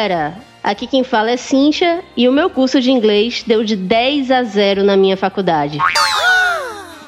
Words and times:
Galera? 0.00 0.34
Aqui 0.64 0.86
quem 0.86 1.04
fala 1.04 1.30
é 1.30 1.36
Cincha 1.36 2.02
e 2.16 2.26
o 2.26 2.32
meu 2.32 2.48
curso 2.48 2.80
de 2.80 2.90
inglês 2.90 3.44
deu 3.46 3.62
de 3.62 3.76
10 3.76 4.30
a 4.30 4.42
0 4.42 4.82
na 4.82 4.96
minha 4.96 5.14
faculdade. 5.14 5.76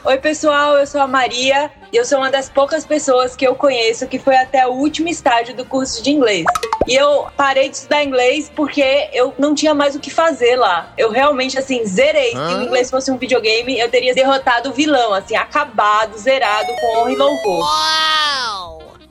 Oi, 0.04 0.18
pessoal, 0.18 0.76
eu 0.76 0.86
sou 0.86 1.00
a 1.00 1.06
Maria 1.06 1.70
e 1.90 1.96
eu 1.96 2.04
sou 2.04 2.18
uma 2.18 2.30
das 2.30 2.50
poucas 2.50 2.84
pessoas 2.84 3.34
que 3.34 3.46
eu 3.46 3.54
conheço 3.54 4.06
que 4.06 4.18
foi 4.18 4.36
até 4.36 4.66
o 4.66 4.72
último 4.72 5.08
estágio 5.08 5.56
do 5.56 5.64
curso 5.64 6.02
de 6.02 6.10
inglês. 6.10 6.44
E 6.86 6.94
eu 6.94 7.28
parei 7.34 7.70
de 7.70 7.76
estudar 7.76 8.04
inglês 8.04 8.52
porque 8.54 9.08
eu 9.14 9.32
não 9.38 9.54
tinha 9.54 9.72
mais 9.72 9.96
o 9.96 9.98
que 9.98 10.10
fazer 10.10 10.56
lá. 10.56 10.92
Eu 10.98 11.10
realmente, 11.10 11.58
assim, 11.58 11.86
zerei. 11.86 12.32
Se 12.32 12.36
o 12.36 12.62
inglês 12.62 12.90
fosse 12.90 13.10
um 13.10 13.16
videogame, 13.16 13.78
eu 13.78 13.88
teria 13.88 14.14
derrotado 14.14 14.68
o 14.68 14.72
vilão, 14.74 15.14
assim, 15.14 15.34
acabado, 15.34 16.18
zerado, 16.18 16.68
com 16.78 16.98
honra 16.98 17.12
e 17.12 17.16
louvor. 17.16 17.64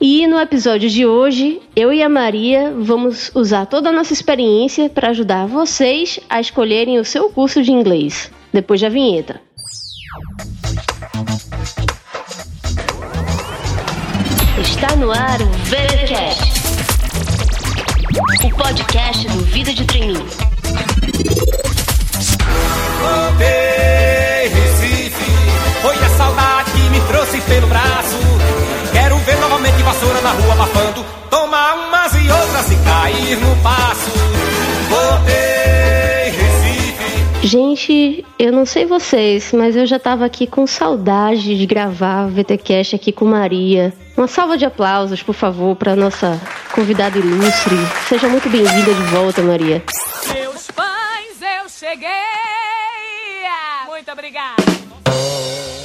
E 0.04 0.26
no 0.26 0.36
episódio 0.40 0.90
de 0.90 1.06
hoje, 1.06 1.62
eu 1.76 1.92
e 1.92 2.02
a 2.02 2.08
Maria 2.08 2.74
vamos 2.76 3.30
usar 3.36 3.66
toda 3.66 3.90
a 3.90 3.92
nossa 3.92 4.12
experiência 4.12 4.90
para 4.90 5.10
ajudar 5.10 5.46
vocês 5.46 6.18
a 6.28 6.40
escolherem 6.40 6.98
o 6.98 7.04
seu 7.04 7.30
curso 7.30 7.62
de 7.62 7.70
inglês. 7.70 8.28
Depois 8.52 8.80
da 8.80 8.88
vinheta. 8.88 9.40
Está 14.60 14.96
no 14.96 15.12
ar 15.12 15.40
o 15.40 15.48
VeraCast, 15.66 16.52
o 18.44 18.56
podcast 18.56 19.28
do 19.28 19.44
Vida 19.44 19.72
de 19.72 19.84
Treininho. 19.84 20.26
Voltei, 22.98 24.48
Recife, 24.48 25.30
foi 25.80 25.94
a 25.94 26.08
saudade 26.16 26.72
que 26.72 26.90
me 26.90 27.00
trouxe 27.06 27.40
pelo 27.42 27.68
braço. 27.68 28.01
Na 30.22 30.30
rua 30.30 30.52
abafando, 30.52 31.04
tomar 31.28 31.74
umas 31.74 32.14
e 32.14 32.30
outras 32.30 32.70
e 32.70 32.76
cair 32.84 33.36
no 33.38 33.56
passo. 33.62 34.10
Voltei, 34.88 36.30
Recife. 36.30 37.46
Gente, 37.46 38.24
eu 38.38 38.52
não 38.52 38.64
sei 38.64 38.86
vocês, 38.86 39.52
mas 39.52 39.74
eu 39.74 39.84
já 39.84 39.98
tava 39.98 40.24
aqui 40.24 40.46
com 40.46 40.64
saudade 40.66 41.58
de 41.58 41.66
gravar 41.66 42.26
o 42.26 42.30
VTcast 42.30 42.94
aqui 42.94 43.10
com 43.10 43.24
Maria. 43.24 43.92
Uma 44.16 44.28
salva 44.28 44.56
de 44.56 44.64
aplausos, 44.64 45.22
por 45.22 45.34
favor, 45.34 45.74
para 45.74 45.96
nossa 45.96 46.40
convidada 46.72 47.18
ilustre. 47.18 47.74
Seja 48.08 48.28
muito 48.28 48.48
bem-vinda 48.48 48.94
de 48.94 49.02
volta, 49.10 49.42
Maria. 49.42 49.82
Meus 50.32 50.70
pães, 50.70 51.40
eu 51.40 51.68
cheguei. 51.68 52.41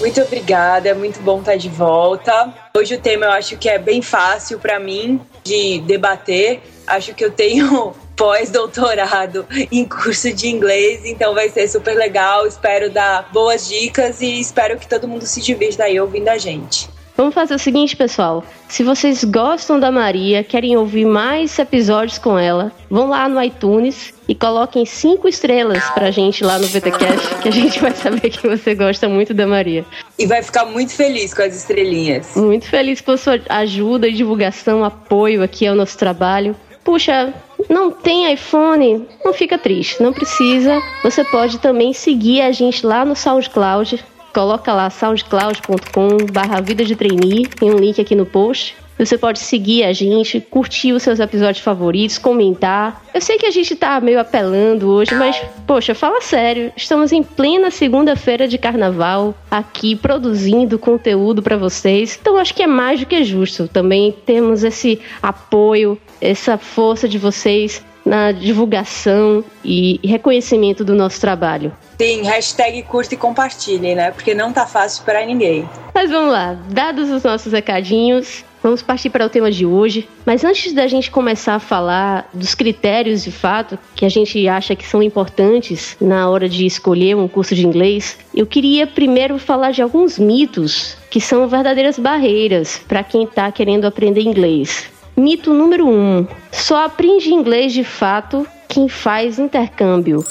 Muito 0.07 0.21
obrigada, 0.21 0.87
é 0.87 0.93
muito 0.93 1.19
bom 1.19 1.41
estar 1.41 1.57
de 1.57 1.67
volta. 1.67 2.53
Hoje 2.73 2.95
o 2.95 2.97
tema 2.97 3.25
eu 3.25 3.31
acho 3.31 3.57
que 3.57 3.67
é 3.67 3.77
bem 3.77 4.01
fácil 4.01 4.57
para 4.57 4.79
mim 4.79 5.19
de 5.43 5.81
debater. 5.81 6.61
Acho 6.87 7.13
que 7.13 7.25
eu 7.25 7.29
tenho 7.29 7.93
pós-doutorado 8.15 9.45
em 9.69 9.83
curso 9.83 10.31
de 10.31 10.47
inglês, 10.47 11.01
então 11.03 11.33
vai 11.33 11.49
ser 11.49 11.67
super 11.67 11.93
legal. 11.93 12.47
Espero 12.47 12.89
dar 12.89 13.29
boas 13.33 13.67
dicas 13.67 14.21
e 14.21 14.39
espero 14.39 14.79
que 14.79 14.87
todo 14.87 15.09
mundo 15.09 15.25
se 15.25 15.41
divirta 15.41 15.83
aí 15.83 15.99
ouvindo 15.99 16.29
a 16.29 16.37
gente. 16.37 16.87
Vamos 17.17 17.33
fazer 17.33 17.55
o 17.55 17.59
seguinte, 17.59 17.97
pessoal. 17.97 18.43
Se 18.69 18.83
vocês 18.83 19.23
gostam 19.23 19.79
da 19.79 19.91
Maria, 19.91 20.43
querem 20.43 20.77
ouvir 20.77 21.03
mais 21.03 21.57
episódios 21.57 22.19
com 22.19 22.37
ela, 22.37 22.71
vão 22.91 23.09
lá 23.09 23.27
no 23.27 23.41
iTunes 23.41 24.13
e 24.27 24.35
coloquem 24.35 24.85
cinco 24.85 25.27
estrelas 25.27 25.83
pra 25.89 26.11
gente 26.11 26.43
lá 26.43 26.59
no 26.59 26.67
VTCast, 26.67 27.39
que 27.41 27.49
a 27.49 27.51
gente 27.51 27.79
vai 27.79 27.91
saber 27.91 28.29
que 28.29 28.47
você 28.47 28.75
gosta 28.75 29.09
muito 29.09 29.33
da 29.33 29.47
Maria. 29.47 29.83
E 30.19 30.27
vai 30.27 30.43
ficar 30.43 30.65
muito 30.65 30.93
feliz 30.93 31.33
com 31.33 31.41
as 31.41 31.55
estrelinhas. 31.55 32.35
Muito 32.35 32.67
feliz 32.67 33.01
pela 33.01 33.17
sua 33.17 33.41
ajuda, 33.49 34.11
divulgação, 34.11 34.83
apoio 34.83 35.41
aqui 35.41 35.65
ao 35.65 35.75
nosso 35.75 35.97
trabalho. 35.97 36.55
Puxa, 36.83 37.33
não 37.67 37.89
tem 37.89 38.31
iPhone? 38.31 39.07
Não 39.25 39.33
fica 39.33 39.57
triste, 39.57 40.03
não 40.03 40.13
precisa. 40.13 40.79
Você 41.03 41.23
pode 41.23 41.57
também 41.57 41.93
seguir 41.93 42.41
a 42.41 42.51
gente 42.51 42.85
lá 42.85 43.03
no 43.03 43.15
SoundCloud. 43.15 44.05
Coloca 44.37 44.71
lá 44.71 44.87
soundcloud.com 44.91 46.31
barra 46.31 46.61
vida 46.61 46.85
de 46.85 46.95
trainee, 46.95 47.47
tem 47.47 47.73
um 47.73 47.75
link 47.75 47.99
aqui 47.99 48.13
no 48.13 48.23
post. 48.23 48.75
Você 48.95 49.17
pode 49.17 49.39
seguir 49.39 49.83
a 49.83 49.91
gente, 49.91 50.39
curtir 50.39 50.93
os 50.93 51.01
seus 51.01 51.19
episódios 51.19 51.63
favoritos, 51.63 52.19
comentar. 52.19 53.03
Eu 53.15 53.19
sei 53.19 53.39
que 53.39 53.47
a 53.47 53.51
gente 53.51 53.75
tá 53.75 53.99
meio 53.99 54.19
apelando 54.19 54.91
hoje, 54.91 55.15
mas, 55.15 55.41
poxa, 55.65 55.95
fala 55.95 56.21
sério. 56.21 56.71
Estamos 56.77 57.11
em 57.11 57.23
plena 57.23 57.71
segunda-feira 57.71 58.47
de 58.47 58.59
carnaval, 58.59 59.33
aqui 59.49 59.95
produzindo 59.95 60.77
conteúdo 60.77 61.41
para 61.41 61.57
vocês. 61.57 62.15
Então 62.21 62.37
acho 62.37 62.53
que 62.53 62.61
é 62.61 62.67
mais 62.67 62.99
do 62.99 63.07
que 63.07 63.23
justo. 63.23 63.67
Também 63.67 64.15
temos 64.23 64.63
esse 64.63 65.01
apoio, 65.19 65.97
essa 66.21 66.59
força 66.59 67.09
de 67.09 67.17
vocês 67.17 67.83
na 68.05 68.31
divulgação 68.31 69.43
e 69.65 69.99
reconhecimento 70.03 70.85
do 70.85 70.93
nosso 70.93 71.19
trabalho. 71.19 71.73
Sim, 71.99 72.21
hashtag 72.23 72.83
curta 72.83 73.15
e 73.15 73.17
compartilhe, 73.17 73.95
né? 73.95 74.11
Porque 74.11 74.35
não 74.35 74.53
tá 74.53 74.67
fácil 74.67 75.03
para 75.03 75.25
ninguém. 75.25 75.67
Mas 75.93 76.11
vamos 76.11 76.31
lá, 76.31 76.55
dados 76.69 77.09
os 77.09 77.23
nossos 77.23 77.51
recadinhos, 77.51 78.45
vamos 78.61 78.83
partir 78.83 79.09
para 79.09 79.25
o 79.25 79.29
tema 79.29 79.49
de 79.49 79.65
hoje. 79.65 80.07
Mas 80.23 80.43
antes 80.43 80.73
da 80.73 80.85
gente 80.85 81.09
começar 81.09 81.55
a 81.55 81.59
falar 81.59 82.29
dos 82.31 82.53
critérios 82.53 83.23
de 83.23 83.31
fato 83.31 83.79
que 83.95 84.05
a 84.05 84.09
gente 84.09 84.47
acha 84.47 84.75
que 84.75 84.85
são 84.85 85.01
importantes 85.01 85.97
na 85.99 86.29
hora 86.29 86.47
de 86.47 86.67
escolher 86.67 87.15
um 87.15 87.27
curso 87.27 87.55
de 87.55 87.65
inglês, 87.65 88.15
eu 88.35 88.45
queria 88.45 88.85
primeiro 88.85 89.39
falar 89.39 89.71
de 89.71 89.81
alguns 89.81 90.19
mitos 90.19 90.95
que 91.09 91.19
são 91.19 91.47
verdadeiras 91.47 91.97
barreiras 91.97 92.79
para 92.87 93.03
quem 93.03 93.23
está 93.23 93.51
querendo 93.51 93.85
aprender 93.85 94.21
inglês. 94.21 94.85
Mito 95.15 95.51
número 95.51 95.87
1: 95.87 95.89
um, 95.89 96.27
só 96.51 96.85
aprende 96.85 97.33
inglês 97.33 97.73
de 97.73 97.83
fato 97.83 98.45
quem 98.67 98.87
faz 98.87 99.39
intercâmbio. 99.39 100.23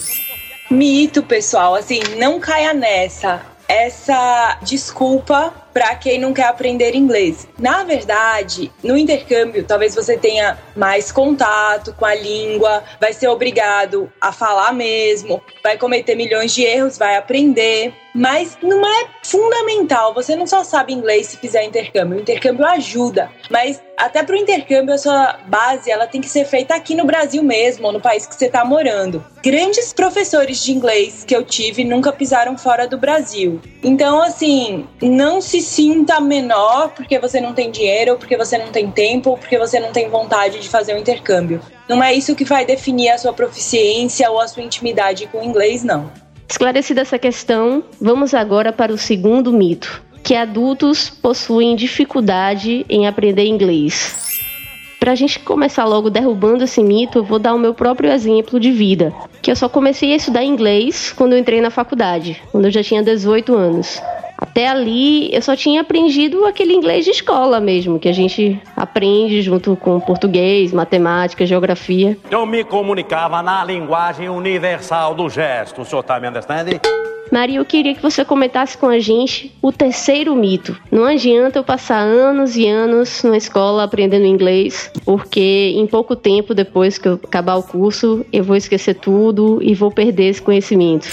Mito, 0.71 1.23
pessoal, 1.23 1.75
assim, 1.75 2.01
não 2.19 2.41
caia 2.41 2.75
nessa. 2.75 3.41
Essa 3.69 4.59
desculpa 4.63 5.53
para 5.77 5.95
quem 5.95 6.19
não 6.19 6.33
quer 6.33 6.45
aprender 6.45 6.95
inglês. 6.95 7.47
Na 7.59 7.85
verdade, 7.85 8.73
no 8.83 8.97
intercâmbio, 8.97 9.63
talvez 9.63 9.95
você 9.95 10.17
tenha 10.17 10.57
mais 10.75 11.13
contato 11.13 11.93
com 11.93 12.07
a 12.07 12.15
língua, 12.15 12.83
vai 12.99 13.13
ser 13.13 13.29
obrigado 13.29 14.11
a 14.19 14.33
falar 14.33 14.73
mesmo, 14.73 15.39
vai 15.63 15.77
cometer 15.77 16.15
milhões 16.15 16.55
de 16.55 16.65
erros, 16.65 16.97
vai 16.97 17.17
aprender. 17.17 17.93
Mas 18.15 18.57
não 18.63 18.81
é 18.87 19.09
fundamental. 19.23 20.15
Você 20.15 20.35
não 20.35 20.47
só 20.47 20.65
sabe 20.65 20.95
inglês 20.95 21.27
se 21.27 21.37
fizer 21.37 21.63
intercâmbio. 21.65 22.17
O 22.17 22.21
intercâmbio 22.23 22.65
ajuda. 22.65 23.31
Mas 23.51 23.83
até 23.95 24.23
para 24.23 24.35
o 24.35 24.39
intercâmbio, 24.39 24.95
a 24.95 24.99
sua 24.99 25.39
base 25.47 25.91
ela 25.91 26.07
tem 26.07 26.23
que 26.23 26.29
ser 26.29 26.47
feita 26.47 26.75
aqui 26.75 26.95
no 26.95 27.05
Brasil 27.05 27.43
mesmo, 27.43 27.87
ou 27.87 27.93
no 27.93 28.01
país 28.01 28.27
que 28.27 28.35
você 28.35 28.47
está 28.47 28.65
morando. 28.65 29.25
Grandes 29.43 29.93
professores 29.93 30.63
de 30.65 30.73
inglês 30.73 31.25
que 31.25 31.37
eu 31.37 31.45
tive 31.45 31.85
nunca 31.85 32.11
pisaram 32.11 32.57
fora 32.57 32.87
do 32.87 32.97
Brasil. 32.97 33.61
Então, 33.83 34.23
assim, 34.23 34.87
não 35.03 35.41
se 35.41 35.61
sinta 35.67 36.21
menor 36.21 36.91
porque 36.95 37.19
você 37.19 37.41
não 37.41 37.53
tem 37.53 37.71
dinheiro, 37.71 38.13
ou 38.13 38.19
porque 38.19 38.37
você 38.37 38.57
não 38.57 38.69
tem 38.69 38.91
tempo, 38.91 39.31
ou 39.31 39.37
porque 39.37 39.59
você 39.59 39.81
não 39.81 39.93
tem 39.93 40.09
vontade 40.09 40.61
de 40.61 40.69
fazer 40.69 40.93
o 40.93 40.97
um 40.97 41.01
intercâmbio. 41.01 41.61
Não 41.89 42.03
é 42.03 42.15
isso 42.15 42.35
que 42.35 42.45
vai 42.45 42.65
definir 42.65 43.11
a 43.11 43.19
sua 43.19 43.33
proficiência 43.33 44.31
ou 44.31 44.41
a 44.41 44.49
sua 44.49 44.63
intimidade 44.63 45.27
com 45.27 45.39
o 45.39 45.45
inglês, 45.45 45.83
não. 45.83 46.11
Esclarecida 46.49 47.01
essa 47.01 47.19
questão, 47.19 47.83
vamos 48.01 48.33
agora 48.33 48.73
para 48.73 48.93
o 48.93 48.99
segundo 48.99 49.53
mito, 49.53 50.03
que 50.23 50.35
adultos 50.35 51.11
possuem 51.11 51.75
dificuldade 51.75 52.87
em 52.89 53.07
aprender 53.07 53.45
inglês. 53.45 54.25
Para 55.01 55.13
a 55.13 55.15
gente 55.15 55.39
começar 55.41 55.85
logo 55.85 56.09
derrubando 56.09 56.65
esse 56.65 56.83
mito, 56.83 57.19
eu 57.19 57.25
vou 57.25 57.39
dar 57.39 57.55
o 57.55 57.59
meu 57.59 57.75
próprio 57.75 58.11
exemplo 58.11 58.59
de 58.59 58.71
vida, 58.73 59.13
que 59.43 59.51
eu 59.51 59.57
só 59.57 59.69
comecei 59.69 60.13
a 60.13 60.17
estudar 60.17 60.45
inglês 60.45 61.13
quando 61.13 61.33
eu 61.33 61.39
entrei 61.39 61.61
na 61.61 61.71
faculdade, 61.71 62.41
quando 62.51 62.65
eu 62.65 62.71
já 62.71 62.83
tinha 62.83 63.03
18 63.03 63.55
anos. 63.55 64.01
Até 64.39 64.69
ali 64.69 65.35
eu 65.35 65.41
só 65.41 65.57
tinha 65.57 65.81
aprendido 65.81 66.45
aquele 66.45 66.75
inglês 66.75 67.05
de 67.05 67.11
escola 67.11 67.61
mesmo, 67.61 67.99
que 67.99 68.09
a 68.09 68.13
gente 68.13 68.61
aprende 68.77 69.41
junto 69.43 69.77
com 69.77 69.99
português, 70.01 70.73
matemática, 70.73 71.47
geografia. 71.47 72.19
Eu 72.31 72.45
me 72.45 72.63
comunicava 72.63 73.43
na 73.43 73.65
linguagem 73.65 74.29
universal 74.29 75.15
do 75.15 75.29
gesto. 75.29 75.83
O 75.83 75.85
senhor 75.85 76.03
tá 76.03 76.21
me 76.21 76.29
understanding? 76.29 76.81
Maria, 77.33 77.59
eu 77.59 77.65
queria 77.65 77.95
que 77.95 78.03
você 78.03 78.25
comentasse 78.25 78.79
com 78.79 78.87
a 78.87 79.01
gente 79.01 79.53
o 79.61 79.73
terceiro 79.73 80.35
mito. 80.37 80.79
Não 80.93 81.05
adianta 81.05 81.59
eu 81.59 81.65
passar 81.65 81.99
anos 81.99 82.57
e 82.57 82.69
anos 82.69 83.23
na 83.25 83.37
escola 83.37 83.83
aprendendo 83.83 84.27
inglês, 84.27 84.93
porque 85.05 85.73
em 85.75 85.87
pouco 85.87 86.15
tempo 86.15 86.55
depois 86.55 86.99
que 86.99 87.09
eu 87.09 87.15
acabar 87.15 87.57
o 87.57 87.63
curso, 87.65 88.25
eu 88.33 88.45
vou 88.45 88.55
esquecer 88.55 88.95
tudo 88.95 89.59
e 89.61 89.75
vou 89.75 89.91
perder 89.91 90.29
esse 90.29 90.43
conhecimento 90.43 91.09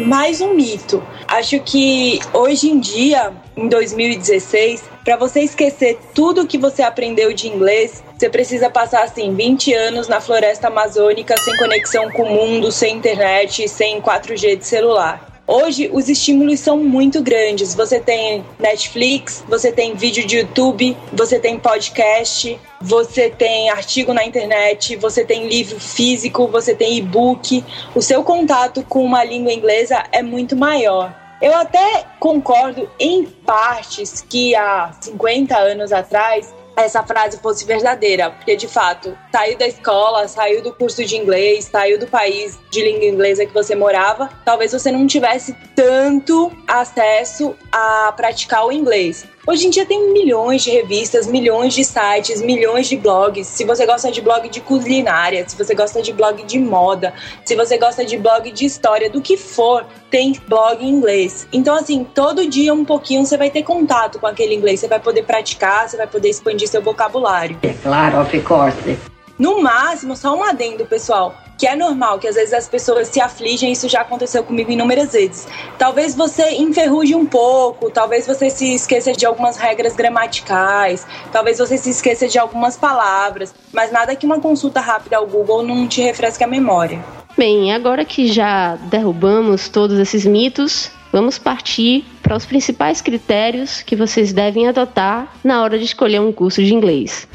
mais 0.00 0.40
um 0.40 0.54
mito. 0.54 1.02
Acho 1.26 1.60
que 1.60 2.18
hoje 2.32 2.70
em 2.70 2.80
dia, 2.80 3.32
em 3.56 3.68
2016, 3.68 4.82
para 5.04 5.16
você 5.16 5.40
esquecer 5.40 5.98
tudo 6.14 6.46
que 6.46 6.58
você 6.58 6.82
aprendeu 6.82 7.32
de 7.32 7.48
inglês, 7.48 8.02
você 8.16 8.28
precisa 8.28 8.68
passar 8.68 9.04
assim 9.04 9.34
20 9.34 9.72
anos 9.74 10.08
na 10.08 10.20
floresta 10.20 10.68
amazônica 10.68 11.34
sem 11.38 11.56
conexão 11.56 12.10
com 12.10 12.22
o 12.22 12.30
mundo, 12.30 12.72
sem 12.72 12.96
internet, 12.96 13.68
sem 13.68 14.00
4G 14.00 14.56
de 14.56 14.66
celular. 14.66 15.29
Hoje 15.52 15.90
os 15.92 16.08
estímulos 16.08 16.60
são 16.60 16.76
muito 16.76 17.20
grandes. 17.20 17.74
Você 17.74 17.98
tem 17.98 18.44
Netflix, 18.56 19.44
você 19.48 19.72
tem 19.72 19.96
vídeo 19.96 20.24
de 20.24 20.36
YouTube, 20.36 20.96
você 21.12 21.40
tem 21.40 21.58
podcast, 21.58 22.56
você 22.80 23.28
tem 23.28 23.68
artigo 23.68 24.14
na 24.14 24.24
internet, 24.24 24.94
você 24.94 25.24
tem 25.24 25.48
livro 25.48 25.80
físico, 25.80 26.46
você 26.46 26.72
tem 26.72 26.98
e-book. 26.98 27.64
O 27.96 28.00
seu 28.00 28.22
contato 28.22 28.84
com 28.84 29.04
uma 29.04 29.24
língua 29.24 29.52
inglesa 29.52 30.04
é 30.12 30.22
muito 30.22 30.54
maior. 30.54 31.12
Eu 31.42 31.52
até 31.56 32.04
concordo 32.20 32.88
em 32.96 33.24
partes 33.24 34.20
que 34.20 34.54
há 34.54 34.92
50 35.00 35.58
anos 35.58 35.90
atrás 35.90 36.54
essa 36.82 37.02
frase 37.02 37.38
fosse 37.38 37.64
verdadeira, 37.64 38.30
porque 38.30 38.56
de 38.56 38.68
fato, 38.68 39.16
saiu 39.32 39.58
da 39.58 39.66
escola, 39.66 40.26
saiu 40.28 40.62
do 40.62 40.72
curso 40.74 41.04
de 41.04 41.16
inglês, 41.16 41.66
saiu 41.66 41.98
do 41.98 42.06
país 42.06 42.58
de 42.70 42.82
língua 42.82 43.06
inglesa 43.06 43.46
que 43.46 43.52
você 43.52 43.74
morava, 43.74 44.28
talvez 44.44 44.72
você 44.72 44.90
não 44.90 45.06
tivesse 45.06 45.54
tanto 45.74 46.52
acesso 46.66 47.54
a 47.72 48.12
praticar 48.12 48.66
o 48.66 48.72
inglês. 48.72 49.26
Hoje 49.50 49.66
em 49.66 49.70
dia 49.70 49.84
tem 49.84 50.12
milhões 50.12 50.62
de 50.62 50.70
revistas, 50.70 51.26
milhões 51.26 51.74
de 51.74 51.82
sites, 51.84 52.40
milhões 52.40 52.86
de 52.86 52.96
blogs. 52.96 53.48
Se 53.48 53.64
você 53.64 53.84
gosta 53.84 54.08
de 54.08 54.20
blog 54.20 54.48
de 54.48 54.60
culinária, 54.60 55.44
se 55.48 55.58
você 55.58 55.74
gosta 55.74 56.00
de 56.00 56.12
blog 56.12 56.44
de 56.44 56.56
moda, 56.56 57.12
se 57.44 57.56
você 57.56 57.76
gosta 57.76 58.04
de 58.04 58.16
blog 58.16 58.48
de 58.52 58.64
história, 58.64 59.10
do 59.10 59.20
que 59.20 59.36
for, 59.36 59.84
tem 60.08 60.40
blog 60.46 60.84
em 60.84 60.88
inglês. 60.88 61.48
Então, 61.52 61.74
assim, 61.74 62.04
todo 62.04 62.48
dia 62.48 62.72
um 62.72 62.84
pouquinho 62.84 63.26
você 63.26 63.36
vai 63.36 63.50
ter 63.50 63.64
contato 63.64 64.20
com 64.20 64.26
aquele 64.28 64.54
inglês, 64.54 64.78
você 64.78 64.86
vai 64.86 65.00
poder 65.00 65.24
praticar, 65.24 65.88
você 65.88 65.96
vai 65.96 66.06
poder 66.06 66.28
expandir 66.28 66.68
seu 66.68 66.80
vocabulário. 66.80 67.58
É 67.64 67.72
claro, 67.72 68.20
of 68.20 68.40
course. 68.42 68.96
No 69.36 69.60
máximo, 69.60 70.14
só 70.14 70.32
um 70.32 70.44
adendo, 70.44 70.86
pessoal 70.86 71.34
que 71.60 71.66
é 71.66 71.76
normal, 71.76 72.18
que 72.18 72.26
às 72.26 72.36
vezes 72.36 72.54
as 72.54 72.66
pessoas 72.66 73.08
se 73.08 73.20
afligem, 73.20 73.70
isso 73.70 73.86
já 73.86 74.00
aconteceu 74.00 74.42
comigo 74.42 74.72
inúmeras 74.72 75.12
vezes. 75.12 75.46
Talvez 75.76 76.14
você 76.14 76.54
enferruje 76.54 77.14
um 77.14 77.26
pouco, 77.26 77.90
talvez 77.90 78.26
você 78.26 78.48
se 78.48 78.74
esqueça 78.74 79.12
de 79.12 79.26
algumas 79.26 79.58
regras 79.58 79.94
gramaticais, 79.94 81.06
talvez 81.30 81.58
você 81.58 81.76
se 81.76 81.90
esqueça 81.90 82.26
de 82.26 82.38
algumas 82.38 82.78
palavras, 82.78 83.54
mas 83.74 83.92
nada 83.92 84.16
que 84.16 84.24
uma 84.24 84.40
consulta 84.40 84.80
rápida 84.80 85.18
ao 85.18 85.26
Google 85.26 85.62
não 85.62 85.86
te 85.86 86.00
refresque 86.00 86.42
a 86.42 86.46
memória. 86.46 87.04
Bem, 87.36 87.74
agora 87.74 88.06
que 88.06 88.26
já 88.26 88.76
derrubamos 88.76 89.68
todos 89.68 89.98
esses 89.98 90.24
mitos, 90.24 90.90
vamos 91.12 91.38
partir 91.38 92.06
para 92.22 92.34
os 92.34 92.46
principais 92.46 93.02
critérios 93.02 93.82
que 93.82 93.94
vocês 93.94 94.32
devem 94.32 94.66
adotar 94.66 95.30
na 95.44 95.62
hora 95.62 95.78
de 95.78 95.84
escolher 95.84 96.22
um 96.22 96.32
curso 96.32 96.64
de 96.64 96.72
inglês. 96.72 97.28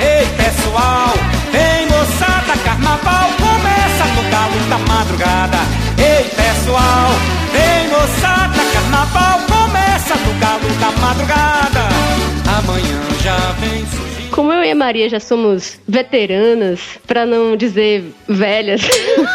Ei, 0.00 0.26
pessoal, 0.42 1.12
vem 1.52 1.86
moçada, 1.86 2.58
carnaval 2.64 3.47
da 4.68 4.78
madrugada. 4.78 5.58
Ei, 5.98 6.24
pessoal, 6.30 7.10
vem 7.52 7.88
moçada, 7.88 8.60
carnaval 8.72 9.40
começa 9.48 10.14
galo 10.38 10.68
da 10.78 10.92
madrugada. 11.00 11.88
Amanhã 12.58 13.00
já 13.20 13.52
vem. 13.52 13.84
Como 14.30 14.52
eu 14.52 14.62
e 14.62 14.70
a 14.70 14.74
Maria 14.76 15.08
já 15.08 15.18
somos 15.18 15.80
veteranas, 15.88 16.80
para 17.04 17.26
não 17.26 17.56
dizer 17.56 18.04
velhas, 18.28 18.82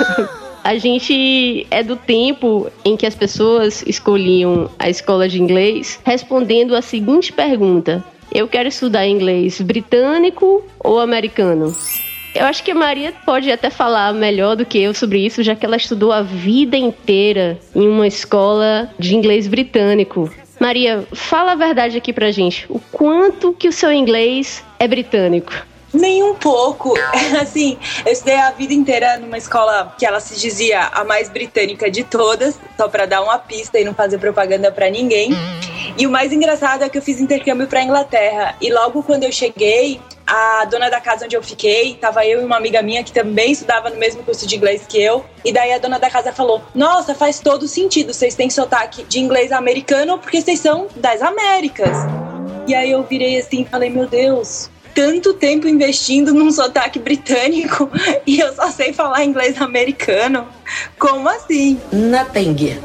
a 0.63 0.77
gente 0.77 1.67
é 1.69 1.83
do 1.83 1.97
tempo 1.97 2.71
em 2.85 2.95
que 2.95 3.05
as 3.05 3.13
pessoas 3.13 3.83
escolhiam 3.85 4.69
a 4.79 4.89
escola 4.89 5.27
de 5.27 5.41
inglês 5.41 6.00
respondendo 6.05 6.75
a 6.75 6.81
seguinte 6.81 7.33
pergunta: 7.33 8.01
eu 8.33 8.47
quero 8.47 8.69
estudar 8.69 9.05
inglês 9.05 9.59
britânico 9.59 10.63
ou 10.79 11.01
americano? 11.01 11.75
Eu 12.35 12.45
acho 12.45 12.63
que 12.63 12.71
a 12.71 12.75
Maria 12.75 13.13
pode 13.25 13.51
até 13.51 13.69
falar 13.69 14.12
melhor 14.13 14.56
do 14.56 14.65
que 14.65 14.81
eu 14.81 14.94
sobre 14.94 15.24
isso, 15.24 15.44
já 15.44 15.56
que 15.56 15.65
ela 15.65 15.77
estudou 15.77 16.12
a 16.12 16.24
vida 16.24 16.75
inteira 16.75 17.59
em 17.75 17.88
uma 17.88 18.07
escola 18.07 18.89
de 18.97 19.15
inglês 19.15 19.47
britânico. 19.47 20.31
Maria, 20.59 21.06
fala 21.13 21.51
a 21.51 21.56
verdade 21.56 21.97
aqui 21.97 22.12
pra 22.12 22.31
gente. 22.31 22.65
O 22.69 22.80
quanto 22.91 23.53
que 23.53 23.68
o 23.68 23.71
seu 23.71 23.91
inglês 23.91 24.63
é 24.80 24.88
britânico? 24.88 25.53
Nem 25.94 26.24
um 26.24 26.33
pouco. 26.33 26.95
Assim, 27.39 27.77
eu 28.03 28.12
estudei 28.12 28.36
a 28.36 28.50
vida 28.50 28.74
inteira 28.74 29.19
numa 29.19 29.38
escola 29.38 29.94
que 29.97 30.06
ela 30.06 30.19
se 30.19 30.39
dizia 30.39 30.88
a 30.88 31.03
mais 31.03 31.29
britânica 31.29 31.91
de 31.91 32.03
todas, 32.03 32.59
só 32.75 32.88
para 32.88 33.06
dar 33.06 33.21
uma 33.21 33.38
pista 33.38 33.79
e 33.79 33.83
não 33.83 33.94
fazer 33.94 34.18
propaganda 34.18 34.71
para 34.71 34.89
ninguém. 34.89 35.31
E 35.95 36.07
o 36.07 36.09
mais 36.09 36.31
engraçado 36.31 36.83
é 36.83 36.89
que 36.89 36.97
eu 36.97 37.01
fiz 37.01 37.19
intercâmbio 37.19 37.68
para 37.68 37.83
Inglaterra 37.83 38.56
e 38.59 38.74
logo 38.74 39.03
quando 39.03 39.24
eu 39.24 39.31
cheguei, 39.31 40.01
a 40.25 40.66
dona 40.66 40.90
da 40.90 41.02
casa 41.02 41.25
onde 41.25 41.36
eu 41.36 41.44
fiquei, 41.44 41.96
tava 41.96 42.25
eu 42.25 42.42
e 42.42 42.46
uma 42.46 42.58
amiga 42.58 42.81
minha 42.81 43.04
que 43.04 43.12
também 43.12 43.52
estudava 43.52 43.90
no 43.90 43.98
mesmo 43.98 44.24
curso 44.24 44.48
de 44.48 44.56
inglês 44.56 44.84
que 44.88 45.02
eu. 45.02 45.25
E 45.44 45.52
daí 45.52 45.74
a 45.74 45.78
dona 45.78 46.00
da 46.00 46.10
casa 46.10 46.31
falou: 46.31 46.62
Nossa, 46.74 47.14
faz 47.14 47.40
todo 47.40 47.68
sentido, 47.68 48.14
vocês 48.14 48.36
têm 48.36 48.50
sotaque 48.50 49.04
de 49.04 49.20
inglês 49.20 49.52
americano 49.52 50.18
porque 50.18 50.42
vocês 50.42 50.60
são 50.60 50.88
das 50.96 51.22
Américas. 51.22 51.98
E 52.68 52.74
aí 52.74 52.92
eu 52.92 53.04
virei 53.04 53.38
assim 53.40 53.62
e 53.62 53.66
falei: 53.66 53.90
Meu 53.90 54.08
Deus, 54.08 54.70
tanto 54.96 55.34
tempo 55.34 55.68
investindo 55.68 56.34
num 56.34 56.52
sotaque 56.52 57.00
britânico 57.00 57.90
e 58.25 58.40
eu 58.40 58.54
só 58.54 58.72
sei 58.72 58.94
falar 58.94 59.24
inglês 59.25 59.62
americano. 59.62 60.48
Como 60.98 61.28
assim? 61.28 61.80
Nothing 61.92 62.80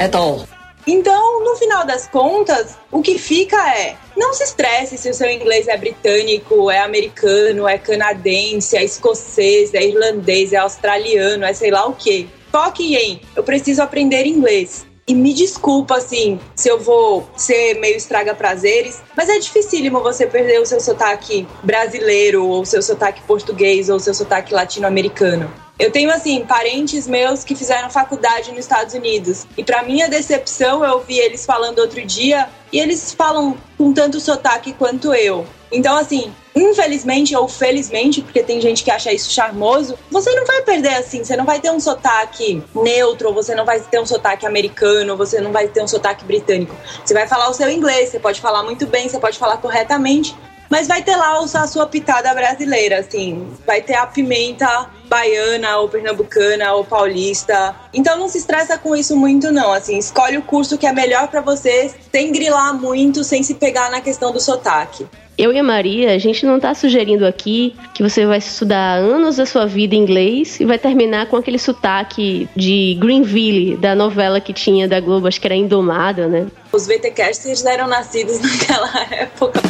at 0.00 0.14
all. 0.14 0.46
Então, 0.86 1.42
no 1.42 1.56
final 1.56 1.86
das 1.86 2.06
contas, 2.08 2.76
o 2.90 3.00
que 3.00 3.18
fica 3.18 3.56
é: 3.74 3.96
não 4.16 4.32
se 4.32 4.44
estresse 4.44 4.96
se 4.96 5.10
o 5.10 5.14
seu 5.14 5.30
inglês 5.30 5.68
é 5.68 5.76
britânico, 5.76 6.70
é 6.70 6.80
americano, 6.80 7.66
é 7.68 7.78
canadense, 7.78 8.76
é 8.76 8.84
escocês, 8.84 9.74
é 9.74 9.84
irlandês, 9.84 10.52
é 10.52 10.56
australiano, 10.56 11.44
é 11.44 11.52
sei 11.52 11.70
lá 11.70 11.86
o 11.86 11.94
quê. 11.94 12.26
Foque 12.50 12.94
em: 12.96 13.20
eu 13.34 13.42
preciso 13.42 13.82
aprender 13.82 14.26
inglês. 14.26 14.86
E 15.06 15.14
me 15.14 15.34
desculpa, 15.34 15.96
assim, 15.96 16.40
se 16.56 16.66
eu 16.66 16.78
vou 16.78 17.28
ser 17.36 17.74
meio 17.74 17.94
estraga 17.94 18.34
prazeres, 18.34 19.02
mas 19.14 19.28
é 19.28 19.38
dificílimo 19.38 20.00
você 20.00 20.26
perder 20.26 20.60
o 20.60 20.64
seu 20.64 20.80
sotaque 20.80 21.46
brasileiro, 21.62 22.46
ou 22.46 22.64
seu 22.64 22.80
sotaque 22.80 23.20
português, 23.22 23.90
ou 23.90 24.00
seu 24.00 24.14
sotaque 24.14 24.54
latino-americano. 24.54 25.63
Eu 25.78 25.90
tenho, 25.90 26.10
assim, 26.12 26.44
parentes 26.44 27.08
meus 27.08 27.42
que 27.42 27.54
fizeram 27.54 27.90
faculdade 27.90 28.50
nos 28.50 28.60
Estados 28.60 28.94
Unidos. 28.94 29.44
E 29.56 29.64
para 29.64 29.82
minha 29.82 30.08
decepção, 30.08 30.84
eu 30.84 30.94
ouvi 30.94 31.18
eles 31.18 31.44
falando 31.44 31.80
outro 31.80 32.04
dia, 32.04 32.48
e 32.72 32.78
eles 32.78 33.12
falam 33.12 33.56
com 33.76 33.92
tanto 33.92 34.20
sotaque 34.20 34.72
quanto 34.72 35.12
eu. 35.12 35.44
Então, 35.72 35.96
assim, 35.96 36.32
infelizmente 36.54 37.34
ou 37.34 37.48
felizmente, 37.48 38.22
porque 38.22 38.42
tem 38.42 38.60
gente 38.60 38.84
que 38.84 38.90
acha 38.90 39.12
isso 39.12 39.32
charmoso, 39.32 39.98
você 40.08 40.32
não 40.34 40.46
vai 40.46 40.62
perder 40.62 40.94
assim, 40.94 41.24
você 41.24 41.36
não 41.36 41.44
vai 41.44 41.58
ter 41.58 41.70
um 41.72 41.80
sotaque 41.80 42.62
neutro, 42.72 43.32
você 43.32 43.56
não 43.56 43.64
vai 43.64 43.80
ter 43.80 44.00
um 44.00 44.06
sotaque 44.06 44.46
americano, 44.46 45.16
você 45.16 45.40
não 45.40 45.50
vai 45.50 45.66
ter 45.66 45.82
um 45.82 45.88
sotaque 45.88 46.24
britânico. 46.24 46.76
Você 47.04 47.12
vai 47.12 47.26
falar 47.26 47.48
o 47.50 47.54
seu 47.54 47.68
inglês, 47.68 48.10
você 48.10 48.20
pode 48.20 48.40
falar 48.40 48.62
muito 48.62 48.86
bem, 48.86 49.08
você 49.08 49.18
pode 49.18 49.36
falar 49.36 49.56
corretamente, 49.56 50.36
mas 50.70 50.88
vai 50.88 51.02
ter 51.02 51.16
lá 51.16 51.38
a 51.38 51.66
sua 51.66 51.86
pitada 51.86 52.32
brasileira, 52.34 53.00
assim. 53.00 53.46
Vai 53.66 53.82
ter 53.82 53.94
a 53.94 54.06
pimenta 54.06 54.90
baiana, 55.08 55.78
ou 55.78 55.88
pernambucana, 55.88 56.72
ou 56.72 56.84
paulista. 56.84 57.74
Então 57.92 58.18
não 58.18 58.28
se 58.28 58.38
estressa 58.38 58.78
com 58.78 58.96
isso 58.96 59.16
muito, 59.16 59.52
não. 59.52 59.72
Assim, 59.72 59.98
escolhe 59.98 60.38
o 60.38 60.42
curso 60.42 60.78
que 60.78 60.86
é 60.86 60.92
melhor 60.92 61.28
para 61.28 61.40
você, 61.40 61.90
sem 62.12 62.32
grilar 62.32 62.74
muito, 62.74 63.22
sem 63.22 63.42
se 63.42 63.54
pegar 63.54 63.90
na 63.90 64.00
questão 64.00 64.32
do 64.32 64.40
sotaque. 64.40 65.06
Eu 65.36 65.52
e 65.52 65.58
a 65.58 65.64
Maria, 65.64 66.14
a 66.14 66.18
gente 66.18 66.46
não 66.46 66.60
tá 66.60 66.74
sugerindo 66.74 67.26
aqui 67.26 67.74
que 67.92 68.04
você 68.04 68.24
vai 68.24 68.38
estudar 68.38 68.98
anos 68.98 69.36
da 69.36 69.44
sua 69.44 69.66
vida 69.66 69.96
em 69.96 69.98
inglês 69.98 70.60
e 70.60 70.64
vai 70.64 70.78
terminar 70.78 71.26
com 71.26 71.36
aquele 71.36 71.58
sotaque 71.58 72.48
de 72.54 72.96
Greenville, 73.00 73.76
da 73.76 73.96
novela 73.96 74.40
que 74.40 74.52
tinha 74.52 74.86
da 74.86 75.00
Globo, 75.00 75.26
acho 75.26 75.40
que 75.40 75.46
era 75.46 75.56
Indomada, 75.56 76.28
né? 76.28 76.46
Os 76.72 76.86
VTcasters 76.86 77.64
eram 77.64 77.88
nascidos 77.88 78.38
naquela 78.42 79.06
época. 79.10 79.60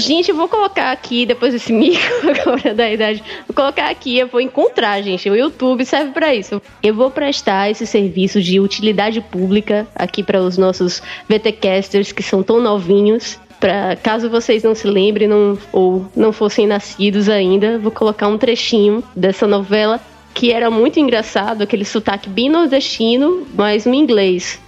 Gente, 0.00 0.30
eu 0.30 0.36
vou 0.36 0.48
colocar 0.48 0.90
aqui, 0.90 1.26
depois 1.26 1.52
desse 1.52 1.72
mico 1.72 2.00
agora 2.26 2.74
da 2.74 2.90
idade, 2.90 3.22
vou 3.46 3.54
colocar 3.54 3.90
aqui, 3.90 4.18
eu 4.18 4.26
vou 4.26 4.40
encontrar, 4.40 5.02
gente. 5.02 5.28
O 5.28 5.36
YouTube 5.36 5.84
serve 5.84 6.12
para 6.12 6.34
isso. 6.34 6.60
Eu 6.82 6.94
vou 6.94 7.10
prestar 7.10 7.70
esse 7.70 7.86
serviço 7.86 8.40
de 8.40 8.58
utilidade 8.58 9.20
pública 9.20 9.86
aqui 9.94 10.22
para 10.22 10.40
os 10.40 10.56
nossos 10.56 11.02
VTcasters 11.28 12.12
que 12.12 12.22
são 12.22 12.42
tão 12.42 12.60
novinhos. 12.60 13.38
Pra, 13.60 13.94
caso 13.94 14.30
vocês 14.30 14.62
não 14.62 14.74
se 14.74 14.86
lembrem 14.86 15.28
não, 15.28 15.58
ou 15.70 16.06
não 16.16 16.32
fossem 16.32 16.66
nascidos 16.66 17.28
ainda, 17.28 17.78
vou 17.78 17.92
colocar 17.92 18.26
um 18.26 18.38
trechinho 18.38 19.04
dessa 19.14 19.46
novela 19.46 20.00
que 20.32 20.50
era 20.50 20.70
muito 20.70 20.98
engraçado, 20.98 21.60
aquele 21.60 21.84
sotaque 21.84 22.30
bem 22.30 22.48
nordestino, 22.48 23.46
mas 23.54 23.84
no 23.84 23.92
inglês. 23.92 24.58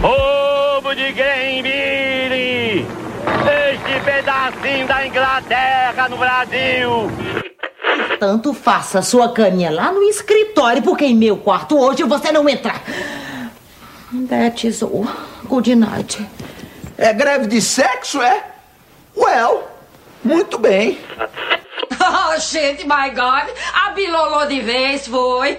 Povo 0.00 0.94
de 0.94 1.02
este 1.02 1.89
da 4.86 5.06
Inglaterra 5.06 6.08
no 6.08 6.16
Brasil. 6.16 7.10
Tanto 8.18 8.52
faça 8.52 9.02
sua 9.02 9.32
caminha 9.32 9.70
lá 9.70 9.90
no 9.92 10.02
escritório, 10.02 10.82
porque 10.82 11.04
em 11.04 11.14
meu 11.14 11.36
quarto 11.36 11.78
hoje 11.78 12.02
você 12.04 12.30
não 12.30 12.48
entra. 12.48 12.74
That 14.28 14.66
is 14.66 14.82
all. 14.82 15.06
Good 15.44 15.74
night. 15.74 16.26
É 16.96 17.12
greve 17.12 17.46
de 17.46 17.60
sexo, 17.60 18.20
é? 18.22 18.44
Well, 19.16 19.68
muito 20.22 20.58
bem. 20.58 20.98
Oh, 21.92 22.38
gente, 22.38 22.84
my 22.84 23.10
God, 23.10 23.48
abilolou 23.86 24.46
de 24.46 24.60
vez, 24.60 25.06
foi. 25.06 25.58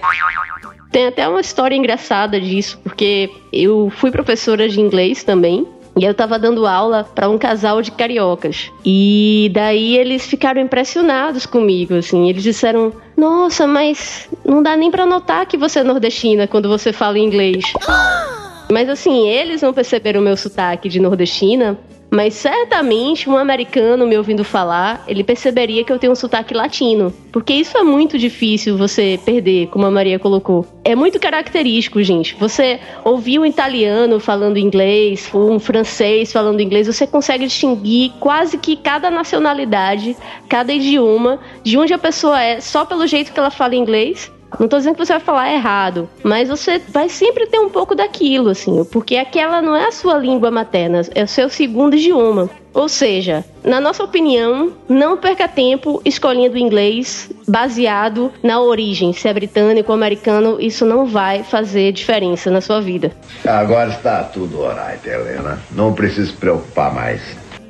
Tem 0.90 1.06
até 1.06 1.28
uma 1.28 1.40
história 1.40 1.74
engraçada 1.74 2.40
disso, 2.40 2.78
porque 2.82 3.30
eu 3.52 3.92
fui 3.96 4.10
professora 4.10 4.68
de 4.68 4.80
inglês 4.80 5.24
também. 5.24 5.66
E 5.96 6.04
eu 6.04 6.14
tava 6.14 6.38
dando 6.38 6.66
aula 6.66 7.04
para 7.04 7.28
um 7.28 7.36
casal 7.36 7.82
de 7.82 7.90
cariocas. 7.90 8.70
E 8.84 9.50
daí 9.52 9.96
eles 9.96 10.26
ficaram 10.26 10.60
impressionados 10.60 11.44
comigo, 11.44 11.94
assim. 11.94 12.28
Eles 12.28 12.42
disseram: 12.42 12.92
"Nossa, 13.16 13.66
mas 13.66 14.28
não 14.44 14.62
dá 14.62 14.76
nem 14.76 14.90
para 14.90 15.04
notar 15.04 15.44
que 15.46 15.56
você 15.56 15.80
é 15.80 15.84
nordestina 15.84 16.46
quando 16.46 16.68
você 16.68 16.92
fala 16.92 17.18
inglês". 17.18 17.64
Mas 18.70 18.88
assim, 18.88 19.28
eles 19.28 19.60
não 19.60 19.74
perceberam 19.74 20.20
o 20.20 20.24
meu 20.24 20.34
sotaque 20.34 20.88
de 20.88 20.98
nordestina, 20.98 21.78
mas 22.12 22.34
certamente 22.34 23.30
um 23.30 23.38
americano 23.38 24.06
me 24.06 24.18
ouvindo 24.18 24.44
falar, 24.44 25.02
ele 25.08 25.24
perceberia 25.24 25.82
que 25.82 25.90
eu 25.90 25.98
tenho 25.98 26.12
um 26.12 26.14
sotaque 26.14 26.52
latino. 26.52 27.10
Porque 27.32 27.54
isso 27.54 27.78
é 27.78 27.82
muito 27.82 28.18
difícil 28.18 28.76
você 28.76 29.18
perder, 29.24 29.68
como 29.68 29.86
a 29.86 29.90
Maria 29.90 30.18
colocou. 30.18 30.66
É 30.84 30.94
muito 30.94 31.18
característico, 31.18 32.02
gente. 32.02 32.34
Você 32.34 32.78
ouvir 33.02 33.38
um 33.38 33.46
italiano 33.46 34.20
falando 34.20 34.58
inglês, 34.58 35.30
ou 35.32 35.50
um 35.50 35.58
francês 35.58 36.30
falando 36.30 36.60
inglês, 36.60 36.86
você 36.86 37.06
consegue 37.06 37.46
distinguir 37.46 38.12
quase 38.20 38.58
que 38.58 38.76
cada 38.76 39.10
nacionalidade, 39.10 40.14
cada 40.50 40.70
idioma, 40.70 41.40
de 41.62 41.78
onde 41.78 41.94
a 41.94 41.98
pessoa 41.98 42.38
é, 42.42 42.60
só 42.60 42.84
pelo 42.84 43.06
jeito 43.06 43.32
que 43.32 43.38
ela 43.38 43.50
fala 43.50 43.74
inglês 43.74 44.30
não 44.58 44.68
tô 44.68 44.76
dizendo 44.78 44.94
que 44.94 45.04
você 45.04 45.12
vai 45.12 45.20
falar 45.20 45.52
errado, 45.52 46.08
mas 46.22 46.48
você 46.48 46.80
vai 46.88 47.08
sempre 47.08 47.46
ter 47.46 47.58
um 47.58 47.68
pouco 47.68 47.94
daquilo, 47.94 48.50
assim, 48.50 48.84
porque 48.84 49.16
aquela 49.16 49.60
não 49.62 49.74
é 49.74 49.86
a 49.86 49.92
sua 49.92 50.18
língua 50.18 50.50
materna, 50.50 51.02
é 51.14 51.22
o 51.22 51.28
seu 51.28 51.48
segundo 51.48 51.96
idioma. 51.96 52.48
Ou 52.74 52.88
seja, 52.88 53.44
na 53.62 53.80
nossa 53.80 54.02
opinião, 54.02 54.72
não 54.88 55.16
perca 55.16 55.46
tempo 55.46 56.00
escolhendo 56.04 56.56
inglês 56.56 57.30
baseado 57.46 58.32
na 58.42 58.60
origem, 58.60 59.12
se 59.12 59.28
é 59.28 59.34
britânico 59.34 59.92
ou 59.92 59.96
americano, 59.96 60.58
isso 60.58 60.86
não 60.86 61.04
vai 61.04 61.42
fazer 61.42 61.92
diferença 61.92 62.50
na 62.50 62.62
sua 62.62 62.80
vida. 62.80 63.12
Agora 63.46 63.90
está 63.90 64.24
tudo 64.24 64.64
alright, 64.64 65.06
Helena. 65.06 65.60
Não 65.70 65.92
precisa 65.92 66.30
se 66.30 66.36
preocupar 66.36 66.94
mais. 66.94 67.20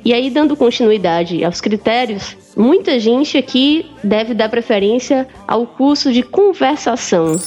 E 0.05 0.13
aí, 0.13 0.29
dando 0.29 0.57
continuidade 0.57 1.43
aos 1.45 1.61
critérios, 1.61 2.35
muita 2.57 2.99
gente 2.99 3.37
aqui 3.37 3.89
deve 4.03 4.33
dar 4.33 4.49
preferência 4.49 5.27
ao 5.47 5.65
curso 5.65 6.11
de 6.11 6.21
conversação. 6.21 7.39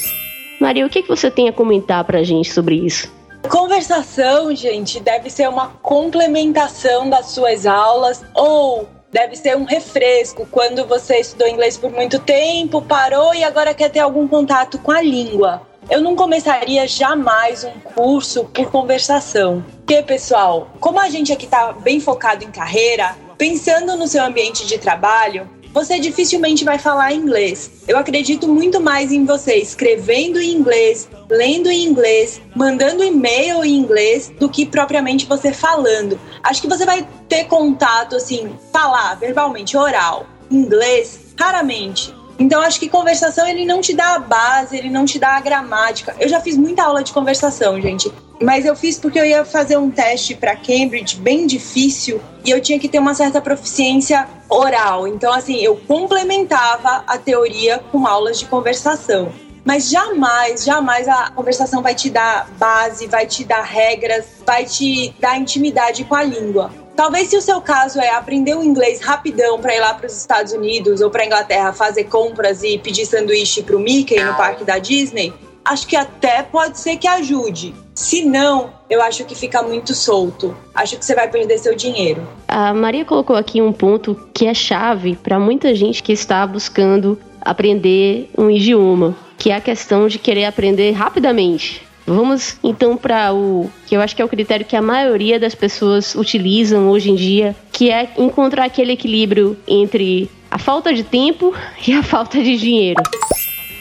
Maria, 0.59 0.87
o 0.87 0.89
que, 0.89 1.03
que 1.03 1.09
você 1.09 1.31
tem 1.31 1.49
a 1.49 1.53
comentar 1.53 2.03
pra 2.05 2.23
gente 2.23 2.51
sobre 2.51 2.77
isso? 2.77 3.15
Conversação, 3.51 4.55
gente, 4.57 4.99
deve 5.01 5.29
ser 5.29 5.49
uma 5.49 5.69
complementação 5.83 7.11
das 7.11 7.27
suas 7.27 7.67
aulas 7.67 8.25
ou 8.35 8.89
deve 9.13 9.37
ser 9.37 9.57
um 9.57 9.65
refresco 9.65 10.47
quando 10.51 10.85
você 10.87 11.19
estudou 11.19 11.47
inglês 11.47 11.77
por 11.77 11.91
muito 11.91 12.19
tempo, 12.19 12.83
parou 12.83 13.35
e 13.35 13.45
agora 13.45 13.75
quer 13.75 13.91
ter 13.91 14.01
algum 14.01 14.27
contato 14.27 14.79
com 14.79 14.91
a 14.91 15.03
língua. 15.03 15.63
Eu 15.89 16.01
não 16.01 16.17
começaria 16.17 16.87
jamais 16.89 17.63
um 17.63 17.79
curso 17.95 18.45
por 18.47 18.71
conversação. 18.73 19.65
Porque, 19.79 20.03
pessoal, 20.03 20.69
como 20.81 20.99
a 20.99 21.09
gente 21.09 21.33
aqui 21.33 21.45
está 21.45 21.73
bem 21.73 22.01
focado 22.01 22.45
em 22.45 22.51
carreira, 22.51 23.17
pensando 23.39 23.97
no 23.97 24.09
seu 24.09 24.25
ambiente 24.25 24.67
de 24.67 24.79
trabalho, 24.79 25.49
você 25.73 26.01
dificilmente 26.01 26.65
vai 26.65 26.77
falar 26.77 27.13
inglês. 27.13 27.71
Eu 27.87 27.97
acredito 27.97 28.49
muito 28.49 28.81
mais 28.81 29.13
em 29.13 29.25
você 29.25 29.57
escrevendo 29.57 30.41
em 30.41 30.51
inglês, 30.51 31.09
lendo 31.31 31.71
em 31.71 31.85
inglês, 31.85 32.41
mandando 32.55 33.05
e-mail 33.05 33.65
em 33.65 33.77
inglês, 33.77 34.33
do 34.41 34.49
que 34.49 34.67
propriamente 34.67 35.27
você 35.27 35.53
falando. 35.53 36.19
Acho 36.43 36.63
que 36.63 36.69
você 36.69 36.85
vai 36.85 37.07
ter 37.29 37.45
contato, 37.45 38.17
assim, 38.17 38.57
falar 38.73 39.15
verbalmente, 39.15 39.77
oral, 39.77 40.27
inglês, 40.51 41.21
raramente. 41.39 42.13
Então 42.39 42.61
acho 42.61 42.79
que 42.79 42.89
conversação 42.89 43.47
ele 43.47 43.65
não 43.65 43.81
te 43.81 43.95
dá 43.95 44.15
a 44.15 44.19
base, 44.19 44.77
ele 44.77 44.91
não 44.91 45.05
te 45.05 45.19
dá 45.19 45.37
a 45.37 45.41
gramática. 45.41 46.15
Eu 46.19 46.29
já 46.29 46.41
fiz 46.41 46.57
muita 46.57 46.85
aula 46.85 47.03
de 47.03 47.13
conversação, 47.13 47.81
gente, 47.81 48.13
mas 48.41 48.67
eu 48.67 48.77
fiz 48.77 48.99
porque 48.99 49.19
eu 49.19 49.25
ia 49.25 49.45
fazer 49.45 49.79
um 49.79 49.91
teste 49.91 50.35
para 50.35 50.55
Cambridge 50.55 51.17
bem 51.17 51.47
difícil 51.47 52.21
e 52.45 52.51
eu 52.51 52.61
tinha 52.61 52.79
que 52.79 52.89
ter 52.89 52.99
uma 52.99 53.15
certa 53.15 53.41
proficiência 53.41 54.29
oral. 54.49 55.09
Então 55.09 55.33
assim, 55.33 55.57
eu 55.63 55.77
complementava 55.77 57.05
a 57.07 57.17
teoria 57.17 57.79
com 57.91 58.07
aulas 58.07 58.39
de 58.39 58.47
conversação. 58.47 59.33
Mas 59.65 59.91
jamais, 59.91 60.63
jamais 60.63 61.09
a 61.09 61.31
conversação 61.31 61.83
vai 61.83 61.93
te 61.93 62.09
dar 62.09 62.49
base, 62.57 63.09
vai 63.09 63.27
te 63.27 63.43
dar 63.43 63.63
regras, 63.63 64.25
vai 64.47 64.65
te 64.65 65.13
dar 65.19 65.37
intimidade 65.39 66.05
com 66.05 66.15
a 66.15 66.23
língua. 66.23 66.71
Talvez 66.97 67.29
se 67.29 67.37
o 67.37 67.43
seu 67.43 67.61
caso 67.61 68.01
é 68.01 68.09
aprender 68.11 68.57
o 68.57 68.65
inglês 68.65 69.03
rapidão 69.03 69.61
para 69.61 69.77
ir 69.77 69.81
lá 69.81 69.93
para 69.93 70.07
os 70.07 70.17
Estados 70.17 70.55
Unidos 70.55 71.03
ou 71.03 71.11
para 71.11 71.27
Inglaterra 71.27 71.71
fazer 71.75 72.05
compras 72.05 72.63
e 72.63 72.79
pedir 72.79 73.05
sanduíche 73.05 73.63
para 73.63 73.77
o 73.77 73.79
Mickey 73.79 74.19
no 74.19 74.35
parque 74.35 74.65
da 74.65 74.79
Disney, 74.79 75.31
acho 75.63 75.87
que 75.87 75.95
até 75.95 76.43
pode 76.43 76.79
ser 76.79 76.97
que 76.97 77.07
ajude. 77.07 77.75
Se 77.95 78.25
não, 78.25 78.71
eu 78.89 79.03
acho 79.03 79.25
que 79.25 79.35
fica 79.35 79.63
muito 79.63 79.95
solto. 79.95 80.57
Acho 80.75 80.97
que 80.97 81.05
você 81.05 81.15
vai 81.15 81.29
perder 81.29 81.59
seu 81.59 81.75
dinheiro. 81.75 82.27
A 82.49 82.73
Maria 82.73 83.05
colocou 83.05 83.37
aqui 83.37 83.61
um 83.61 83.73
ponto 83.73 84.19
que 84.33 84.47
é 84.47 84.55
chave 84.55 85.17
para 85.17 85.39
muita 85.39 85.75
gente 85.75 86.03
que 86.03 86.13
está 86.13 86.47
buscando 86.47 87.19
aprender 87.43 88.31
um 88.39 88.51
idioma, 88.51 89.15
que 89.39 89.51
é 89.51 89.57
a 89.57 89.61
questão 89.61 90.09
de 90.09 90.19
querer 90.19 90.47
aprender 90.47 90.93
rapidamente. 90.93 91.86
Vamos 92.07 92.57
então 92.63 92.97
para 92.97 93.35
o 93.35 93.69
que 93.87 93.97
eu 93.97 94.01
acho 94.01 94.15
que 94.15 94.23
é 94.23 94.25
o 94.25 94.29
critério 94.29 94.65
que 94.65 94.77
a 94.77 94.83
maioria 94.83 95.41
das 95.41 95.55
pessoas 95.55 96.15
utilizam 96.15 96.89
hoje 96.89 97.11
em 97.11 97.17
dia, 97.17 97.57
que 97.73 97.91
é 97.91 98.09
encontrar 98.17 98.65
aquele 98.65 98.93
equilíbrio 98.93 99.57
entre 99.67 100.31
a 100.49 100.57
falta 100.57 100.95
de 100.95 101.03
tempo 101.03 101.53
e 101.87 101.93
a 101.93 102.03
falta 102.03 102.43
de 102.43 102.57
dinheiro. 102.57 103.03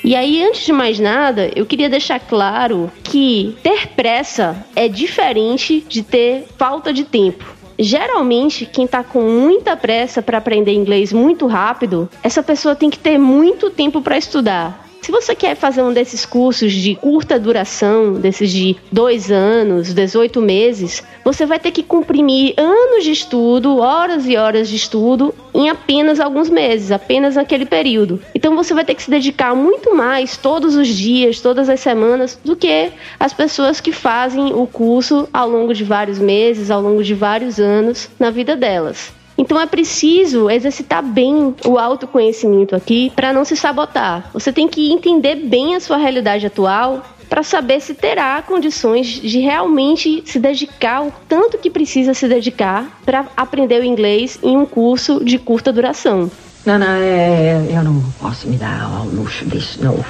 E 0.03 0.15
aí, 0.15 0.43
antes 0.43 0.65
de 0.65 0.71
mais 0.71 0.99
nada, 0.99 1.51
eu 1.55 1.65
queria 1.65 1.89
deixar 1.89 2.19
claro 2.19 2.91
que 3.03 3.55
ter 3.63 3.87
pressa 3.87 4.65
é 4.75 4.87
diferente 4.87 5.83
de 5.87 6.03
ter 6.03 6.45
falta 6.57 6.93
de 6.93 7.03
tempo. 7.05 7.43
Geralmente, 7.77 8.65
quem 8.65 8.85
está 8.85 9.03
com 9.03 9.21
muita 9.21 9.75
pressa 9.75 10.21
para 10.21 10.37
aprender 10.37 10.73
inglês 10.73 11.11
muito 11.11 11.47
rápido, 11.47 12.09
essa 12.23 12.41
pessoa 12.41 12.75
tem 12.75 12.89
que 12.89 12.99
ter 12.99 13.17
muito 13.17 13.69
tempo 13.69 14.01
para 14.01 14.17
estudar. 14.17 14.84
Se 15.05 15.11
você 15.11 15.35
quer 15.35 15.55
fazer 15.55 15.83
um 15.83 15.93
desses 15.93 16.25
cursos 16.25 16.73
de 16.73 16.95
curta 16.95 17.37
duração, 17.39 18.13
desses 18.13 18.49
de 18.49 18.75
dois 18.91 19.29
anos, 19.29 19.93
18 19.93 20.41
meses, 20.41 21.03
você 21.23 21.45
vai 21.45 21.59
ter 21.59 21.69
que 21.69 21.83
comprimir 21.83 22.55
anos 22.57 23.03
de 23.03 23.11
estudo, 23.11 23.77
horas 23.77 24.27
e 24.27 24.35
horas 24.35 24.67
de 24.67 24.75
estudo, 24.75 25.31
em 25.53 25.69
apenas 25.69 26.19
alguns 26.19 26.49
meses, 26.49 26.91
apenas 26.91 27.35
naquele 27.35 27.67
período. 27.67 28.19
Então 28.33 28.55
você 28.55 28.73
vai 28.73 28.83
ter 28.83 28.95
que 28.95 29.03
se 29.03 29.11
dedicar 29.11 29.53
muito 29.53 29.95
mais 29.95 30.37
todos 30.37 30.75
os 30.75 30.87
dias, 30.87 31.39
todas 31.39 31.69
as 31.69 31.81
semanas, 31.81 32.39
do 32.43 32.55
que 32.55 32.91
as 33.19 33.31
pessoas 33.31 33.79
que 33.79 33.91
fazem 33.91 34.55
o 34.55 34.65
curso 34.65 35.29
ao 35.31 35.47
longo 35.47 35.71
de 35.71 35.83
vários 35.83 36.17
meses, 36.17 36.71
ao 36.71 36.81
longo 36.81 37.03
de 37.03 37.13
vários 37.13 37.59
anos 37.59 38.09
na 38.19 38.31
vida 38.31 38.55
delas. 38.55 39.13
Então 39.37 39.59
é 39.59 39.65
preciso 39.65 40.49
exercitar 40.49 41.03
bem 41.03 41.53
o 41.65 41.77
autoconhecimento 41.77 42.75
aqui 42.75 43.11
para 43.15 43.33
não 43.33 43.43
se 43.43 43.55
sabotar. 43.55 44.29
Você 44.33 44.51
tem 44.51 44.67
que 44.67 44.91
entender 44.91 45.35
bem 45.35 45.75
a 45.75 45.79
sua 45.79 45.97
realidade 45.97 46.45
atual 46.45 47.03
para 47.29 47.43
saber 47.43 47.81
se 47.81 47.93
terá 47.93 48.41
condições 48.41 49.07
de 49.07 49.39
realmente 49.39 50.23
se 50.25 50.39
dedicar 50.39 51.03
o 51.03 51.11
tanto 51.27 51.57
que 51.57 51.69
precisa 51.69 52.13
se 52.13 52.27
dedicar 52.27 53.01
para 53.03 53.25
aprender 53.35 53.81
o 53.81 53.83
inglês 53.83 54.39
em 54.41 54.55
um 54.55 54.65
curso 54.65 55.23
de 55.23 55.37
curta 55.37 55.73
duração. 55.73 56.29
Não, 56.65 56.79
não, 56.79 56.87
é, 56.87 57.65
eu 57.69 57.83
não 57.83 58.01
posso 58.19 58.47
me 58.47 58.57
dar 58.57 58.83
ao 58.83 59.05
luxo 59.05 59.45
disso, 59.45 59.83
não. 59.83 60.03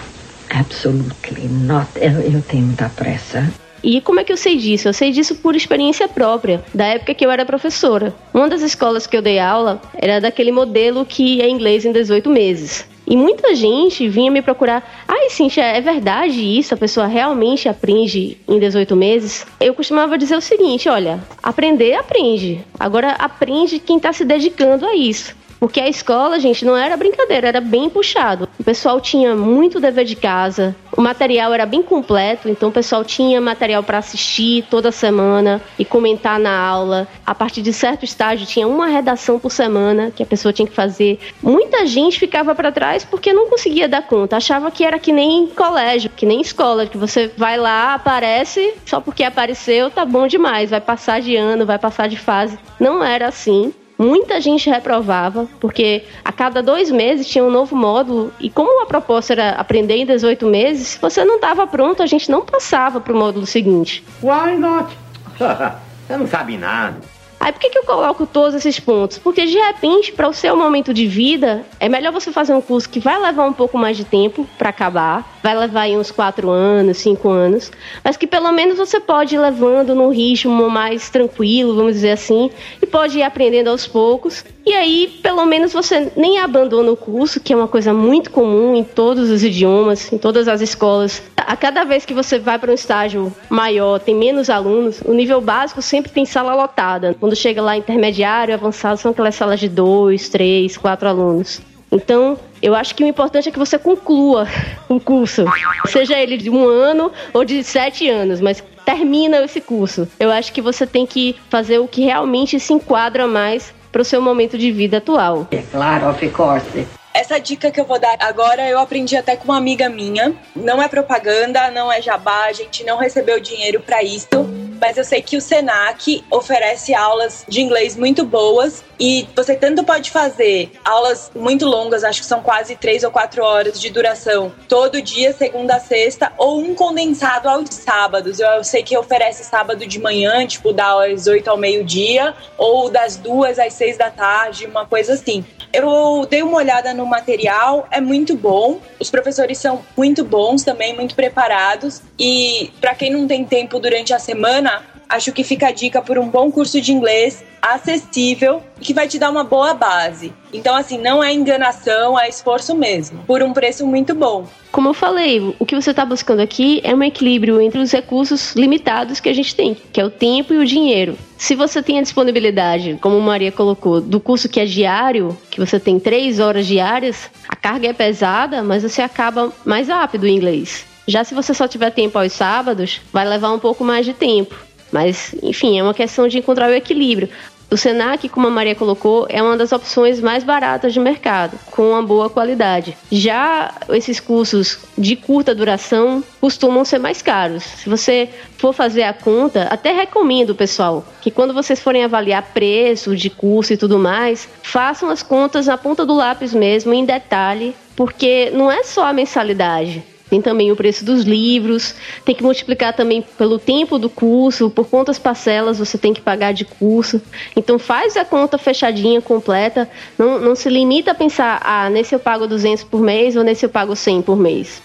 Absolutely 0.49 1.47
not. 1.47 1.87
Eu, 1.95 2.11
eu 2.21 2.41
tenho 2.41 2.65
muita 2.65 2.89
pressa. 2.89 3.51
E 3.87 4.01
como 4.01 4.19
é 4.19 4.23
que 4.23 4.33
eu 4.33 4.37
sei 4.37 4.57
disso? 4.57 4.87
Eu 4.87 4.93
sei 4.93 5.11
disso 5.11 5.35
por 5.35 5.55
experiência 5.55 6.07
própria, 6.07 6.65
da 6.73 6.85
época 6.85 7.13
que 7.13 7.23
eu 7.23 7.29
era 7.29 7.45
professora. 7.45 8.15
Uma 8.33 8.49
das 8.49 8.63
escolas 8.63 9.05
que 9.05 9.15
eu 9.15 9.21
dei 9.21 9.37
aula 9.37 9.79
era 9.93 10.19
daquele 10.19 10.51
modelo 10.51 11.05
que 11.05 11.39
é 11.39 11.47
inglês 11.47 11.85
em 11.85 11.91
18 11.91 12.27
meses. 12.27 12.87
E 13.05 13.15
muita 13.15 13.53
gente 13.53 14.09
vinha 14.09 14.31
me 14.31 14.41
procurar. 14.41 15.05
Ai, 15.07 15.29
Cintia, 15.29 15.65
é 15.65 15.79
verdade 15.79 16.41
isso? 16.57 16.73
A 16.73 16.77
pessoa 16.77 17.05
realmente 17.05 17.69
aprende 17.69 18.39
em 18.47 18.57
18 18.57 18.95
meses? 18.95 19.45
Eu 19.61 19.75
costumava 19.75 20.17
dizer 20.17 20.35
o 20.35 20.41
seguinte: 20.41 20.89
olha, 20.89 21.19
aprender, 21.43 21.93
aprende. 21.93 22.65
Agora, 22.79 23.11
aprende 23.11 23.77
quem 23.77 23.97
está 23.97 24.11
se 24.11 24.25
dedicando 24.25 24.83
a 24.87 24.95
isso. 24.95 25.35
Porque 25.65 25.81
a 25.81 25.89
escola, 25.89 26.39
gente, 26.39 26.63
não 26.63 26.77
era 26.77 26.95
brincadeira, 26.95 27.47
era 27.47 27.59
bem 27.59 27.89
puxado. 27.89 28.47
O 28.59 28.63
pessoal 28.63 29.01
tinha 29.01 29.35
muito 29.35 29.79
dever 29.79 30.05
de 30.05 30.15
casa, 30.15 30.75
o 30.95 31.01
material 31.01 31.51
era 31.55 31.65
bem 31.65 31.81
completo, 31.81 32.47
então 32.47 32.69
o 32.69 32.71
pessoal 32.71 33.03
tinha 33.03 33.41
material 33.41 33.81
para 33.81 33.97
assistir 33.97 34.63
toda 34.69 34.91
semana 34.91 35.59
e 35.79 35.83
comentar 35.83 36.39
na 36.39 36.55
aula. 36.55 37.07
A 37.25 37.33
partir 37.33 37.63
de 37.63 37.73
certo 37.73 38.05
estágio 38.05 38.45
tinha 38.45 38.67
uma 38.67 38.85
redação 38.85 39.39
por 39.39 39.49
semana 39.49 40.11
que 40.15 40.21
a 40.21 40.25
pessoa 40.27 40.53
tinha 40.53 40.67
que 40.67 40.75
fazer. 40.75 41.17
Muita 41.41 41.87
gente 41.87 42.19
ficava 42.19 42.53
para 42.53 42.71
trás 42.71 43.03
porque 43.03 43.33
não 43.33 43.49
conseguia 43.49 43.89
dar 43.89 44.03
conta, 44.03 44.37
achava 44.37 44.69
que 44.69 44.85
era 44.85 44.99
que 44.99 45.11
nem 45.11 45.47
colégio, 45.47 46.11
que 46.15 46.27
nem 46.27 46.41
escola, 46.41 46.85
que 46.85 46.95
você 46.95 47.31
vai 47.35 47.57
lá, 47.57 47.95
aparece, 47.95 48.75
só 48.85 49.01
porque 49.01 49.23
apareceu 49.23 49.89
tá 49.89 50.05
bom 50.05 50.27
demais, 50.27 50.69
vai 50.69 50.79
passar 50.79 51.21
de 51.21 51.35
ano, 51.35 51.65
vai 51.65 51.79
passar 51.79 52.07
de 52.07 52.17
fase. 52.17 52.55
Não 52.79 53.03
era 53.03 53.27
assim. 53.29 53.73
Muita 53.97 54.39
gente 54.41 54.69
reprovava, 54.69 55.47
porque 55.59 56.03
a 56.23 56.31
cada 56.31 56.61
dois 56.61 56.91
meses 56.91 57.27
tinha 57.27 57.43
um 57.43 57.51
novo 57.51 57.75
módulo, 57.75 58.31
e 58.39 58.49
como 58.49 58.83
a 58.83 58.85
proposta 58.85 59.33
era 59.33 59.51
aprender 59.51 59.95
em 59.95 60.05
18 60.05 60.45
meses, 60.47 60.87
se 60.89 60.99
você 60.99 61.23
não 61.23 61.35
estava 61.35 61.65
pronto, 61.67 62.03
a 62.03 62.05
gente 62.05 62.29
não 62.29 62.41
passava 62.41 62.99
para 62.99 63.13
o 63.13 63.17
módulo 63.17 63.45
seguinte. 63.45 64.03
Why 64.21 64.57
not? 64.57 64.95
Você 66.05 66.17
não 66.17 66.27
sabe 66.27 66.55
nada. 66.55 67.14
Aí 67.39 67.51
por 67.51 67.59
que, 67.59 67.69
que 67.69 67.77
eu 67.77 67.83
coloco 67.83 68.25
todos 68.25 68.55
esses 68.55 68.79
pontos? 68.79 69.17
Porque 69.17 69.45
de 69.45 69.57
repente, 69.57 70.11
para 70.11 70.27
o 70.27 70.33
seu 70.33 70.55
momento 70.55 70.93
de 70.93 71.05
vida, 71.05 71.63
é 71.79 71.87
melhor 71.87 72.11
você 72.11 72.31
fazer 72.31 72.53
um 72.53 72.61
curso 72.61 72.89
que 72.89 72.99
vai 72.99 73.21
levar 73.21 73.45
um 73.45 73.53
pouco 73.53 73.77
mais 73.77 73.97
de 73.97 74.03
tempo 74.03 74.47
para 74.57 74.69
acabar, 74.69 75.37
vai 75.43 75.55
levar 75.55 75.81
aí 75.81 75.97
uns 75.97 76.11
quatro 76.11 76.49
anos, 76.49 76.97
cinco 76.97 77.29
anos, 77.29 77.71
mas 78.03 78.17
que 78.17 78.25
pelo 78.25 78.51
menos 78.51 78.77
você 78.77 78.99
pode 78.99 79.35
ir 79.35 79.39
levando 79.39 79.93
num 79.93 80.09
ritmo 80.09 80.69
mais 80.69 81.09
tranquilo, 81.09 81.75
vamos 81.75 81.93
dizer 81.93 82.11
assim, 82.11 82.49
e 82.81 82.85
pode 82.85 83.19
ir 83.19 83.23
aprendendo 83.23 83.69
aos 83.69 83.85
poucos. 83.85 84.43
E 84.65 84.73
aí, 84.73 85.19
pelo 85.21 85.45
menos 85.45 85.71
você 85.71 86.11
nem 86.15 86.39
abandona 86.39 86.91
o 86.91 86.97
curso, 86.97 87.39
que 87.39 87.53
é 87.53 87.55
uma 87.55 87.67
coisa 87.67 87.93
muito 87.93 88.31
comum 88.31 88.75
em 88.75 88.83
todos 88.83 89.29
os 89.29 89.43
idiomas, 89.43 90.11
em 90.11 90.17
todas 90.17 90.47
as 90.47 90.61
escolas. 90.61 91.21
A 91.47 91.55
cada 91.55 91.83
vez 91.83 92.05
que 92.05 92.13
você 92.13 92.39
vai 92.39 92.57
para 92.57 92.71
um 92.71 92.73
estágio 92.73 93.31
maior, 93.49 93.99
tem 93.99 94.15
menos 94.15 94.49
alunos, 94.49 94.99
o 95.05 95.13
nível 95.13 95.39
básico 95.39 95.79
sempre 95.79 96.11
tem 96.11 96.25
sala 96.25 96.55
lotada. 96.55 97.15
Quando 97.19 97.35
chega 97.35 97.61
lá 97.61 97.77
intermediário, 97.77 98.53
avançado, 98.53 98.97
são 98.97 99.11
aquelas 99.11 99.35
salas 99.35 99.59
de 99.59 99.69
dois, 99.69 100.27
três, 100.27 100.75
quatro 100.75 101.07
alunos. 101.07 101.61
Então, 101.91 102.37
eu 102.61 102.73
acho 102.73 102.95
que 102.95 103.03
o 103.03 103.07
importante 103.07 103.47
é 103.47 103.51
que 103.51 103.59
você 103.59 103.77
conclua 103.77 104.47
o 104.89 104.99
curso, 104.99 105.45
seja 105.85 106.19
ele 106.19 106.35
de 106.35 106.49
um 106.49 106.67
ano 106.67 107.11
ou 107.31 107.45
de 107.45 107.63
sete 107.63 108.09
anos, 108.09 108.41
mas 108.41 108.63
termina 108.83 109.37
esse 109.43 109.61
curso. 109.61 110.07
Eu 110.19 110.31
acho 110.31 110.51
que 110.51 110.61
você 110.61 110.87
tem 110.87 111.05
que 111.05 111.35
fazer 111.49 111.77
o 111.77 111.87
que 111.87 112.01
realmente 112.01 112.59
se 112.59 112.73
enquadra 112.73 113.27
mais 113.27 113.71
para 113.91 114.01
o 114.01 114.05
seu 114.05 114.19
momento 114.19 114.57
de 114.57 114.71
vida 114.71 114.97
atual. 114.97 115.47
É 115.51 115.61
claro, 115.71 116.09
of 116.09 116.29
course. 116.29 116.87
Essa 117.15 117.39
dica 117.39 117.71
que 117.71 117.79
eu 117.79 117.85
vou 117.85 117.97
dar 117.97 118.17
agora 118.19 118.67
eu 118.67 118.77
aprendi 118.77 119.15
até 119.15 119.37
com 119.37 119.45
uma 119.45 119.55
amiga 119.57 119.87
minha. 119.87 120.35
Não 120.53 120.83
é 120.83 120.89
propaganda, 120.89 121.71
não 121.71 121.89
é 121.89 122.01
jabá, 122.01 122.47
a 122.47 122.51
gente 122.51 122.83
não 122.83 122.97
recebeu 122.97 123.39
dinheiro 123.39 123.79
para 123.79 124.03
isso 124.03 124.45
mas 124.79 124.97
eu 124.97 125.03
sei 125.03 125.21
que 125.21 125.37
o 125.37 125.41
Senac 125.41 126.23
oferece 126.29 126.93
aulas 126.93 127.45
de 127.47 127.61
inglês 127.61 127.95
muito 127.95 128.23
boas 128.23 128.83
e 128.99 129.27
você 129.35 129.55
tanto 129.55 129.83
pode 129.83 130.11
fazer 130.11 130.71
aulas 130.83 131.31
muito 131.35 131.65
longas, 131.65 132.03
acho 132.03 132.21
que 132.21 132.27
são 132.27 132.41
quase 132.41 132.75
três 132.75 133.03
ou 133.03 133.11
quatro 133.11 133.43
horas 133.43 133.79
de 133.79 133.89
duração, 133.89 134.51
todo 134.69 135.01
dia, 135.01 135.33
segunda 135.33 135.75
a 135.75 135.79
sexta, 135.79 136.31
ou 136.37 136.59
um 136.59 136.73
condensado 136.75 137.49
aos 137.49 137.69
sábados. 137.69 138.39
Eu, 138.39 138.63
sei 138.63 138.83
que 138.83 138.97
oferece 138.97 139.43
sábado 139.43 139.85
de 139.85 139.99
manhã, 139.99 140.45
tipo 140.45 140.71
das 140.71 141.27
oito 141.27 141.49
ao 141.49 141.57
meio-dia, 141.57 142.33
ou 142.57 142.89
das 142.89 143.17
duas 143.17 143.59
às 143.59 143.73
seis 143.73 143.97
da 143.97 144.09
tarde, 144.09 144.65
uma 144.65 144.85
coisa 144.85 145.13
assim. 145.13 145.43
Eu 145.75 146.25
dei 146.29 146.41
uma 146.41 146.55
olhada 146.55 146.93
no 146.93 147.05
material, 147.05 147.85
é 147.91 147.99
muito 147.99 148.33
bom. 148.37 148.79
Os 148.97 149.09
professores 149.09 149.57
são 149.57 149.83
muito 149.97 150.23
bons 150.23 150.63
também, 150.63 150.95
muito 150.95 151.15
preparados. 151.15 152.01
E 152.17 152.71
para 152.79 152.95
quem 152.95 153.11
não 153.11 153.27
tem 153.27 153.43
tempo 153.43 153.77
durante 153.77 154.13
a 154.13 154.19
semana, 154.19 154.81
acho 155.09 155.31
que 155.31 155.43
fica 155.43 155.67
a 155.67 155.71
dica 155.71 156.01
por 156.01 156.17
um 156.17 156.29
bom 156.29 156.51
curso 156.51 156.79
de 156.81 156.91
inglês 156.91 157.43
acessível 157.61 158.61
e 158.79 158.85
que 158.85 158.93
vai 158.93 159.07
te 159.07 159.17
dar 159.17 159.31
uma 159.31 159.43
boa 159.43 159.73
base. 159.73 160.31
Então, 160.53 160.75
assim, 160.75 160.97
não 160.97 161.23
é 161.23 161.33
enganação, 161.33 162.19
é 162.19 162.29
esforço 162.29 162.75
mesmo, 162.75 163.23
por 163.25 163.41
um 163.41 163.53
preço 163.53 163.85
muito 163.87 164.13
bom. 164.13 164.45
Como 164.71 164.89
eu 164.89 164.93
falei, 164.93 165.55
o 165.57 165.65
que 165.65 165.73
você 165.73 165.91
está 165.91 166.05
buscando 166.05 166.41
aqui 166.41 166.79
é 166.83 166.93
um 166.93 167.01
equilíbrio 167.01 167.59
entre 167.59 167.79
os 167.79 167.91
recursos 167.91 168.53
limitados 168.55 169.19
que 169.19 169.29
a 169.29 169.33
gente 169.33 169.55
tem, 169.55 169.75
que 169.91 169.99
é 169.99 170.05
o 170.05 170.09
tempo 170.09 170.53
e 170.53 170.57
o 170.57 170.65
dinheiro. 170.65 171.17
Se 171.37 171.55
você 171.55 171.81
tem 171.81 171.97
a 171.97 172.01
disponibilidade, 172.01 172.97
como 173.01 173.19
Maria 173.19 173.51
colocou, 173.51 173.99
do 173.99 174.19
curso 174.19 174.47
que 174.47 174.59
é 174.59 174.65
diário, 174.65 175.35
que 175.49 175.59
você 175.59 175.79
tem 175.79 175.99
três 175.99 176.39
horas 176.39 176.67
diárias, 176.67 177.29
a 177.47 177.55
carga 177.55 177.87
é 177.87 177.93
pesada, 177.93 178.61
mas 178.63 178.83
você 178.83 179.01
acaba 179.01 179.51
mais 179.65 179.87
rápido 179.87 180.27
em 180.27 180.35
inglês. 180.35 180.85
Já 181.07 181.23
se 181.23 181.35
você 181.35 181.53
só 181.53 181.67
tiver 181.67 181.91
tempo 181.91 182.17
aos 182.17 182.33
sábados, 182.33 182.99
vai 183.13 183.27
levar 183.27 183.51
um 183.51 183.59
pouco 183.59 183.83
mais 183.83 184.05
de 184.05 184.13
tempo. 184.13 184.55
Mas, 184.95 185.35
enfim, 185.43 185.77
é 185.77 185.83
uma 185.83 185.93
questão 185.93 186.25
de 186.25 186.37
encontrar 186.37 186.69
o 186.69 186.73
equilíbrio. 186.73 187.27
O 187.69 187.75
Senac, 187.75 188.29
como 188.29 188.47
a 188.47 188.49
Maria 188.49 188.73
colocou, 188.73 189.25
é 189.27 189.43
uma 189.43 189.57
das 189.57 189.73
opções 189.73 190.21
mais 190.21 190.41
baratas 190.41 190.93
de 190.93 191.01
mercado, 191.01 191.59
com 191.69 191.89
uma 191.89 192.01
boa 192.01 192.29
qualidade. 192.29 192.95
Já 193.11 193.75
esses 193.89 194.21
cursos 194.21 194.79
de 194.97 195.17
curta 195.17 195.53
duração 195.53 196.23
costumam 196.39 196.85
ser 196.85 196.99
mais 196.99 197.21
caros. 197.21 197.63
Se 197.63 197.89
você 197.89 198.29
for 198.57 198.71
fazer 198.71 199.03
a 199.03 199.11
conta, 199.11 199.63
até 199.63 199.91
recomendo, 199.91 200.55
pessoal, 200.55 201.05
que 201.19 201.29
quando 201.29 201.53
vocês 201.53 201.81
forem 201.81 202.05
avaliar 202.05 202.53
preço 202.53 203.17
de 203.17 203.29
curso 203.29 203.73
e 203.73 203.77
tudo 203.77 203.99
mais, 203.99 204.47
façam 204.63 205.09
as 205.09 205.21
contas 205.21 205.65
na 205.65 205.77
ponta 205.77 206.05
do 206.05 206.15
lápis 206.15 206.53
mesmo, 206.53 206.93
em 206.93 207.03
detalhe, 207.03 207.75
porque 207.97 208.49
não 208.51 208.71
é 208.71 208.81
só 208.85 209.05
a 209.05 209.11
mensalidade 209.11 210.14
tem 210.29 210.41
também 210.41 210.71
o 210.71 210.75
preço 210.75 211.05
dos 211.05 211.23
livros, 211.23 211.95
tem 212.23 212.33
que 212.33 212.43
multiplicar 212.43 212.93
também 212.93 213.21
pelo 213.21 213.59
tempo 213.59 213.99
do 213.99 214.09
curso, 214.09 214.69
por 214.69 214.87
quantas 214.87 215.19
parcelas 215.19 215.79
você 215.79 215.97
tem 215.97 216.13
que 216.13 216.21
pagar 216.21 216.53
de 216.53 216.65
curso. 216.65 217.21
Então 217.55 217.77
faz 217.77 218.17
a 218.17 218.25
conta 218.25 218.57
fechadinha, 218.57 219.21
completa, 219.21 219.89
não, 220.17 220.39
não 220.39 220.55
se 220.55 220.69
limita 220.69 221.11
a 221.11 221.15
pensar, 221.15 221.61
ah, 221.63 221.89
nesse 221.89 222.15
eu 222.15 222.19
pago 222.19 222.47
200 222.47 222.83
por 222.83 223.01
mês 223.01 223.35
ou 223.35 223.43
nesse 223.43 223.65
eu 223.65 223.69
pago 223.69 223.95
100 223.95 224.21
por 224.21 224.37
mês. 224.37 224.81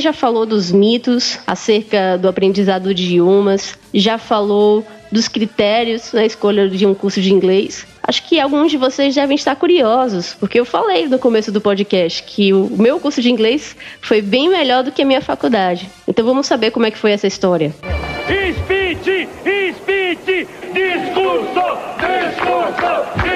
Já 0.00 0.12
falou 0.12 0.44
dos 0.46 0.72
mitos 0.72 1.38
acerca 1.46 2.16
do 2.16 2.28
aprendizado 2.28 2.94
de 2.94 3.04
idiomas, 3.04 3.78
já 3.92 4.18
falou 4.18 4.84
dos 5.10 5.28
critérios 5.28 6.12
na 6.12 6.24
escolha 6.24 6.68
de 6.68 6.86
um 6.86 6.94
curso 6.94 7.20
de 7.20 7.32
inglês. 7.32 7.86
Acho 8.02 8.26
que 8.26 8.40
alguns 8.40 8.70
de 8.70 8.76
vocês 8.76 9.14
devem 9.14 9.34
estar 9.34 9.54
curiosos, 9.56 10.34
porque 10.38 10.58
eu 10.58 10.64
falei 10.64 11.06
no 11.06 11.18
começo 11.18 11.52
do 11.52 11.60
podcast 11.60 12.22
que 12.22 12.52
o 12.52 12.68
meu 12.70 12.98
curso 12.98 13.20
de 13.20 13.30
inglês 13.30 13.76
foi 14.00 14.22
bem 14.22 14.48
melhor 14.48 14.82
do 14.82 14.90
que 14.90 15.02
a 15.02 15.04
minha 15.04 15.20
faculdade. 15.20 15.88
Então 16.08 16.24
vamos 16.24 16.46
saber 16.46 16.70
como 16.70 16.86
é 16.86 16.90
que 16.90 16.98
foi 16.98 17.12
essa 17.12 17.26
história. 17.26 17.74
Speech! 18.26 19.28
Speech! 19.76 20.46
Discurso! 20.72 21.78
Discurso! 21.98 23.29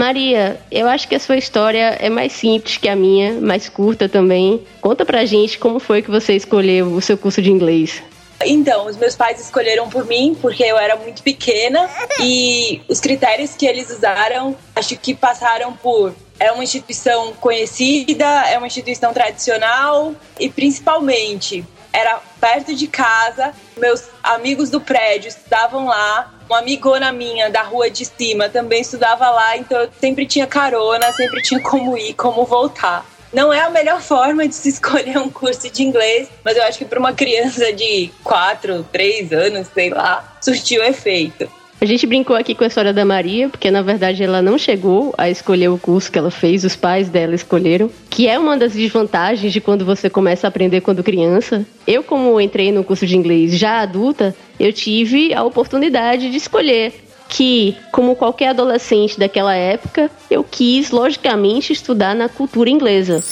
Maria, 0.00 0.58
eu 0.70 0.88
acho 0.88 1.06
que 1.06 1.14
a 1.14 1.20
sua 1.20 1.36
história 1.36 1.94
é 2.00 2.08
mais 2.08 2.32
simples 2.32 2.78
que 2.78 2.88
a 2.88 2.96
minha, 2.96 3.38
mais 3.38 3.68
curta 3.68 4.08
também. 4.08 4.64
Conta 4.80 5.04
pra 5.04 5.26
gente 5.26 5.58
como 5.58 5.78
foi 5.78 6.00
que 6.00 6.10
você 6.10 6.34
escolheu 6.34 6.86
o 6.86 7.02
seu 7.02 7.18
curso 7.18 7.42
de 7.42 7.50
inglês. 7.50 8.02
Então, 8.46 8.86
os 8.86 8.96
meus 8.96 9.14
pais 9.14 9.38
escolheram 9.38 9.90
por 9.90 10.06
mim 10.06 10.34
porque 10.40 10.64
eu 10.64 10.78
era 10.78 10.96
muito 10.96 11.22
pequena 11.22 11.86
e 12.18 12.80
os 12.88 12.98
critérios 12.98 13.54
que 13.54 13.66
eles 13.66 13.90
usaram, 13.90 14.56
acho 14.74 14.96
que 14.96 15.14
passaram 15.14 15.74
por 15.74 16.14
é 16.38 16.50
uma 16.50 16.64
instituição 16.64 17.34
conhecida, 17.34 18.24
é 18.48 18.56
uma 18.56 18.66
instituição 18.66 19.12
tradicional 19.12 20.14
e 20.38 20.48
principalmente 20.48 21.62
era 21.92 22.20
perto 22.40 22.74
de 22.74 22.86
casa, 22.86 23.52
meus 23.76 24.08
amigos 24.22 24.70
do 24.70 24.80
prédio 24.80 25.28
estudavam 25.28 25.86
lá, 25.86 26.32
uma 26.48 26.58
amigona 26.58 27.12
minha 27.12 27.50
da 27.50 27.62
rua 27.62 27.90
de 27.90 28.04
cima 28.04 28.48
também 28.48 28.80
estudava 28.80 29.30
lá, 29.30 29.56
então 29.56 29.80
eu 29.80 29.90
sempre 30.00 30.26
tinha 30.26 30.46
carona, 30.46 31.12
sempre 31.12 31.42
tinha 31.42 31.60
como 31.60 31.96
ir, 31.96 32.14
como 32.14 32.44
voltar. 32.44 33.04
Não 33.32 33.52
é 33.52 33.60
a 33.60 33.70
melhor 33.70 34.00
forma 34.00 34.46
de 34.48 34.54
se 34.54 34.68
escolher 34.70 35.18
um 35.18 35.30
curso 35.30 35.70
de 35.70 35.82
inglês, 35.82 36.28
mas 36.44 36.56
eu 36.56 36.64
acho 36.64 36.78
que 36.78 36.84
para 36.84 36.98
uma 36.98 37.12
criança 37.12 37.72
de 37.72 38.10
4, 38.24 38.86
3 38.90 39.32
anos, 39.32 39.68
sei 39.72 39.90
lá, 39.90 40.36
surtiu 40.40 40.82
efeito. 40.82 41.50
A 41.80 41.86
gente 41.86 42.06
brincou 42.06 42.36
aqui 42.36 42.54
com 42.54 42.62
a 42.62 42.66
história 42.66 42.92
da 42.92 43.06
Maria, 43.06 43.48
porque 43.48 43.70
na 43.70 43.80
verdade 43.80 44.22
ela 44.22 44.42
não 44.42 44.58
chegou 44.58 45.14
a 45.16 45.30
escolher 45.30 45.68
o 45.68 45.78
curso 45.78 46.12
que 46.12 46.18
ela 46.18 46.30
fez, 46.30 46.62
os 46.62 46.76
pais 46.76 47.08
dela 47.08 47.34
escolheram, 47.34 47.90
que 48.10 48.28
é 48.28 48.38
uma 48.38 48.54
das 48.54 48.74
desvantagens 48.74 49.50
de 49.50 49.62
quando 49.62 49.82
você 49.82 50.10
começa 50.10 50.46
a 50.46 50.48
aprender 50.48 50.82
quando 50.82 51.02
criança. 51.02 51.64
Eu, 51.86 52.02
como 52.02 52.38
entrei 52.38 52.70
no 52.70 52.84
curso 52.84 53.06
de 53.06 53.16
inglês 53.16 53.56
já 53.58 53.80
adulta, 53.80 54.36
eu 54.58 54.70
tive 54.74 55.32
a 55.32 55.42
oportunidade 55.42 56.30
de 56.30 56.36
escolher 56.36 56.92
que, 57.30 57.74
como 57.92 58.14
qualquer 58.14 58.48
adolescente 58.48 59.18
daquela 59.18 59.54
época, 59.54 60.10
eu 60.30 60.44
quis, 60.44 60.90
logicamente, 60.90 61.72
estudar 61.72 62.14
na 62.14 62.28
cultura 62.28 62.68
inglesa 62.68 63.24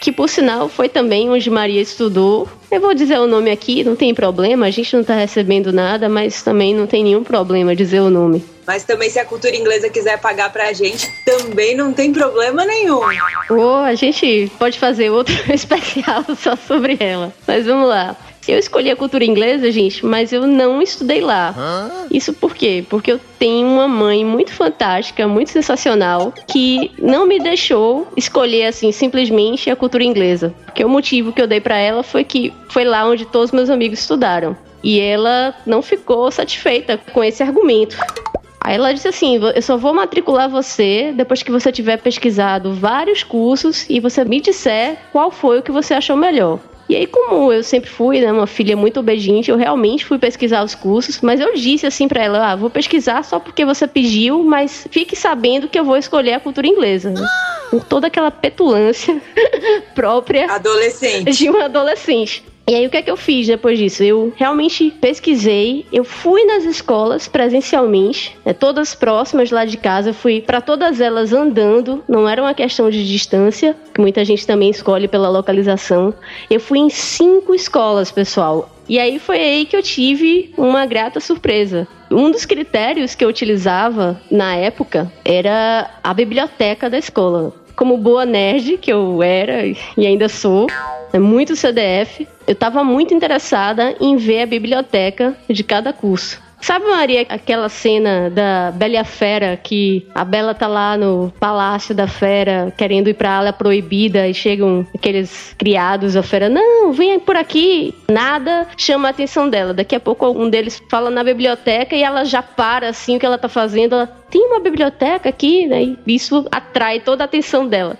que 0.00 0.12
por 0.12 0.28
sinal 0.28 0.68
foi 0.68 0.88
também 0.88 1.28
onde 1.30 1.50
Maria 1.50 1.80
estudou. 1.80 2.48
Eu 2.70 2.80
vou 2.80 2.94
dizer 2.94 3.18
o 3.18 3.26
nome 3.26 3.50
aqui, 3.50 3.82
não 3.82 3.96
tem 3.96 4.14
problema, 4.14 4.66
a 4.66 4.70
gente 4.70 4.92
não 4.92 5.00
está 5.00 5.14
recebendo 5.14 5.72
nada, 5.72 6.08
mas 6.08 6.42
também 6.42 6.74
não 6.74 6.86
tem 6.86 7.02
nenhum 7.02 7.24
problema 7.24 7.74
dizer 7.74 8.00
o 8.00 8.10
nome. 8.10 8.44
Mas 8.66 8.84
também 8.84 9.08
se 9.08 9.18
a 9.18 9.24
cultura 9.24 9.56
inglesa 9.56 9.88
quiser 9.88 10.20
pagar 10.20 10.52
pra 10.52 10.72
gente, 10.74 11.10
também 11.24 11.74
não 11.74 11.92
tem 11.92 12.12
problema 12.12 12.66
nenhum. 12.66 13.00
Ou 13.50 13.76
a 13.76 13.94
gente 13.94 14.52
pode 14.58 14.78
fazer 14.78 15.08
outro 15.08 15.34
especial 15.52 16.22
só 16.38 16.54
sobre 16.54 16.98
ela. 17.00 17.32
Mas 17.46 17.64
vamos 17.64 17.88
lá. 17.88 18.14
Eu 18.48 18.58
escolhi 18.58 18.90
a 18.90 18.96
cultura 18.96 19.24
inglesa, 19.24 19.70
gente, 19.70 20.04
mas 20.06 20.32
eu 20.32 20.46
não 20.46 20.80
estudei 20.80 21.20
lá. 21.20 21.54
Isso 22.10 22.32
por 22.32 22.54
quê? 22.54 22.82
Porque 22.88 23.12
eu 23.12 23.20
tenho 23.38 23.68
uma 23.68 23.86
mãe 23.86 24.24
muito 24.24 24.52
fantástica, 24.52 25.28
muito 25.28 25.50
sensacional, 25.50 26.32
que 26.46 26.90
não 26.98 27.26
me 27.26 27.38
deixou 27.38 28.08
escolher 28.16 28.64
assim 28.64 28.90
simplesmente 28.90 29.68
a 29.68 29.76
cultura 29.76 30.02
inglesa. 30.02 30.54
Porque 30.64 30.82
o 30.82 30.88
motivo 30.88 31.30
que 31.30 31.42
eu 31.42 31.46
dei 31.46 31.60
para 31.60 31.76
ela 31.76 32.02
foi 32.02 32.24
que 32.24 32.52
foi 32.70 32.84
lá 32.84 33.06
onde 33.06 33.26
todos 33.26 33.52
meus 33.52 33.68
amigos 33.68 33.98
estudaram. 33.98 34.56
E 34.82 34.98
ela 34.98 35.54
não 35.66 35.82
ficou 35.82 36.30
satisfeita 36.30 36.98
com 37.12 37.22
esse 37.22 37.42
argumento. 37.42 37.98
Aí 38.60 38.74
ela 38.76 38.92
disse 38.92 39.08
assim: 39.08 39.38
eu 39.54 39.62
só 39.62 39.76
vou 39.76 39.92
matricular 39.92 40.48
você 40.48 41.12
depois 41.14 41.42
que 41.42 41.50
você 41.50 41.70
tiver 41.70 41.98
pesquisado 41.98 42.72
vários 42.72 43.22
cursos 43.22 43.84
e 43.88 44.00
você 44.00 44.24
me 44.24 44.40
disser 44.40 44.96
qual 45.12 45.30
foi 45.30 45.58
o 45.58 45.62
que 45.62 45.72
você 45.72 45.94
achou 45.94 46.16
melhor. 46.16 46.58
E 46.88 46.96
aí, 46.96 47.06
como 47.06 47.52
eu 47.52 47.62
sempre 47.62 47.90
fui, 47.90 48.20
né, 48.20 48.32
uma 48.32 48.46
filha 48.46 48.76
muito 48.76 48.98
obediente, 48.98 49.50
eu 49.50 49.56
realmente 49.56 50.06
fui 50.06 50.18
pesquisar 50.18 50.64
os 50.64 50.74
cursos, 50.74 51.20
mas 51.20 51.38
eu 51.38 51.54
disse 51.54 51.86
assim 51.86 52.08
para 52.08 52.24
ela: 52.24 52.52
ah, 52.52 52.56
vou 52.56 52.70
pesquisar 52.70 53.22
só 53.24 53.38
porque 53.38 53.64
você 53.64 53.86
pediu, 53.86 54.42
mas 54.42 54.86
fique 54.90 55.14
sabendo 55.14 55.68
que 55.68 55.78
eu 55.78 55.84
vou 55.84 55.96
escolher 55.96 56.34
a 56.34 56.40
cultura 56.40 56.66
inglesa. 56.66 57.10
Né? 57.10 57.26
Com 57.70 57.78
toda 57.80 58.06
aquela 58.06 58.30
petulância 58.30 59.20
própria 59.94 60.50
Adolescente. 60.50 61.30
de 61.30 61.50
um 61.50 61.60
adolescente. 61.60 62.42
E 62.68 62.74
aí 62.74 62.86
o 62.86 62.90
que 62.90 62.98
é 62.98 63.02
que 63.02 63.10
eu 63.10 63.16
fiz 63.16 63.46
depois 63.46 63.78
disso? 63.78 64.02
Eu 64.02 64.30
realmente 64.36 64.90
pesquisei, 65.00 65.86
eu 65.90 66.04
fui 66.04 66.44
nas 66.44 66.64
escolas 66.64 67.26
presencialmente, 67.26 68.36
né, 68.44 68.52
todas 68.52 68.94
próximas 68.94 69.50
lá 69.50 69.64
de 69.64 69.78
casa, 69.78 70.12
fui 70.12 70.42
para 70.42 70.60
todas 70.60 71.00
elas 71.00 71.32
andando, 71.32 72.04
não 72.06 72.28
era 72.28 72.42
uma 72.42 72.52
questão 72.52 72.90
de 72.90 73.08
distância, 73.08 73.74
que 73.94 74.00
muita 74.02 74.22
gente 74.22 74.46
também 74.46 74.68
escolhe 74.68 75.08
pela 75.08 75.30
localização. 75.30 76.12
Eu 76.50 76.60
fui 76.60 76.78
em 76.78 76.90
cinco 76.90 77.54
escolas, 77.54 78.12
pessoal. 78.12 78.68
E 78.86 78.98
aí 78.98 79.18
foi 79.18 79.38
aí 79.38 79.64
que 79.64 79.74
eu 79.74 79.82
tive 79.82 80.52
uma 80.54 80.84
grata 80.84 81.20
surpresa. 81.20 81.88
Um 82.10 82.30
dos 82.30 82.44
critérios 82.44 83.14
que 83.14 83.24
eu 83.24 83.30
utilizava 83.30 84.20
na 84.30 84.54
época 84.54 85.10
era 85.24 85.90
a 86.04 86.12
biblioteca 86.12 86.90
da 86.90 86.98
escola 86.98 87.54
como 87.78 87.96
boa 87.96 88.26
nerd 88.26 88.76
que 88.76 88.92
eu 88.92 89.22
era 89.22 89.64
e 89.64 90.04
ainda 90.04 90.28
sou, 90.28 90.66
muito 91.16 91.56
CDF, 91.56 92.26
eu 92.46 92.52
estava 92.52 92.82
muito 92.84 93.14
interessada 93.14 93.94
em 94.00 94.16
ver 94.16 94.42
a 94.42 94.46
biblioteca 94.46 95.36
de 95.48 95.62
cada 95.62 95.92
curso. 95.92 96.48
Sabe, 96.60 96.86
Maria, 96.86 97.24
aquela 97.28 97.68
cena 97.68 98.28
da 98.30 98.72
Bela 98.72 98.94
e 98.94 98.96
a 98.96 99.04
Fera, 99.04 99.56
que 99.56 100.06
a 100.14 100.24
Bela 100.24 100.54
tá 100.54 100.66
lá 100.66 100.96
no 100.96 101.32
palácio 101.38 101.94
da 101.94 102.08
Fera, 102.08 102.72
querendo 102.76 103.08
ir 103.08 103.14
pra 103.14 103.38
ala 103.38 103.52
proibida, 103.52 104.26
e 104.26 104.34
chegam 104.34 104.84
aqueles 104.94 105.54
criados 105.56 106.14
da 106.14 106.22
Fera, 106.22 106.48
não, 106.48 106.92
vem 106.92 107.20
por 107.20 107.36
aqui. 107.36 107.94
Nada 108.10 108.66
chama 108.76 109.08
a 109.08 109.10
atenção 109.12 109.48
dela. 109.48 109.72
Daqui 109.72 109.94
a 109.94 110.00
pouco 110.00 110.26
um 110.30 110.50
deles 110.50 110.82
fala 110.90 111.10
na 111.10 111.22
biblioteca 111.22 111.94
e 111.94 112.02
ela 112.02 112.24
já 112.24 112.42
para, 112.42 112.88
assim, 112.88 113.16
o 113.16 113.20
que 113.20 113.26
ela 113.26 113.38
tá 113.38 113.48
fazendo, 113.48 113.94
ela 113.94 114.17
tem 114.30 114.44
uma 114.46 114.60
biblioteca 114.60 115.28
aqui, 115.28 115.66
né? 115.66 115.82
E 115.82 115.98
isso 116.14 116.44
atrai 116.52 117.00
toda 117.00 117.24
a 117.24 117.26
atenção 117.26 117.66
dela. 117.66 117.96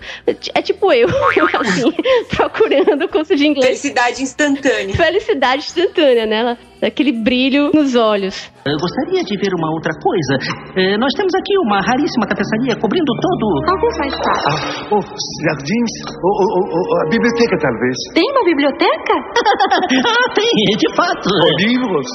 É 0.53 0.61
tipo 0.61 0.91
eu, 0.93 1.07
assim, 1.59 1.91
procurando 2.35 3.07
curso 3.09 3.35
de 3.35 3.47
inglês. 3.47 3.65
Felicidade 3.81 4.21
instantânea. 4.23 4.95
Felicidade 4.95 5.63
instantânea, 5.63 6.25
né? 6.25 6.35
Ela, 6.39 6.57
aquele 6.81 7.11
brilho 7.11 7.71
nos 7.73 7.95
olhos. 7.95 8.49
Eu 8.65 8.77
gostaria 8.77 9.23
de 9.23 9.35
ver 9.37 9.53
uma 9.53 9.71
outra 9.73 9.91
coisa. 10.01 10.37
Eh, 10.77 10.97
nós 10.97 11.11
temos 11.13 11.33
aqui 11.35 11.57
uma 11.65 11.81
raríssima 11.81 12.27
tapeçaria 12.27 12.75
cobrindo 12.79 13.11
todo. 13.19 13.65
Talvez 13.65 13.97
mais 13.97 14.13
fácil. 14.13 14.49
Ah, 14.49 14.95
os 14.95 15.05
jardins, 15.43 15.91
ou, 16.23 16.31
ou- 16.31 16.67
ou- 16.69 17.01
a 17.01 17.09
biblioteca, 17.09 17.57
talvez. 17.59 17.97
Tem 18.13 18.23
uma 18.31 18.43
biblioteca? 18.45 19.13
ah, 20.07 20.33
tem, 20.35 20.77
de 20.77 20.95
fato. 20.95 21.29
Livros, 21.59 22.07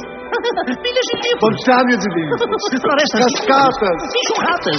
Pilhas 0.44 1.06
de 1.08 1.16
livros. 1.24 1.40
montanhas 1.40 1.98
de 2.04 2.10
livros, 2.14 2.40
Florestas 2.82 3.32
cascatas. 3.32 3.98
enxurradas. 4.14 4.78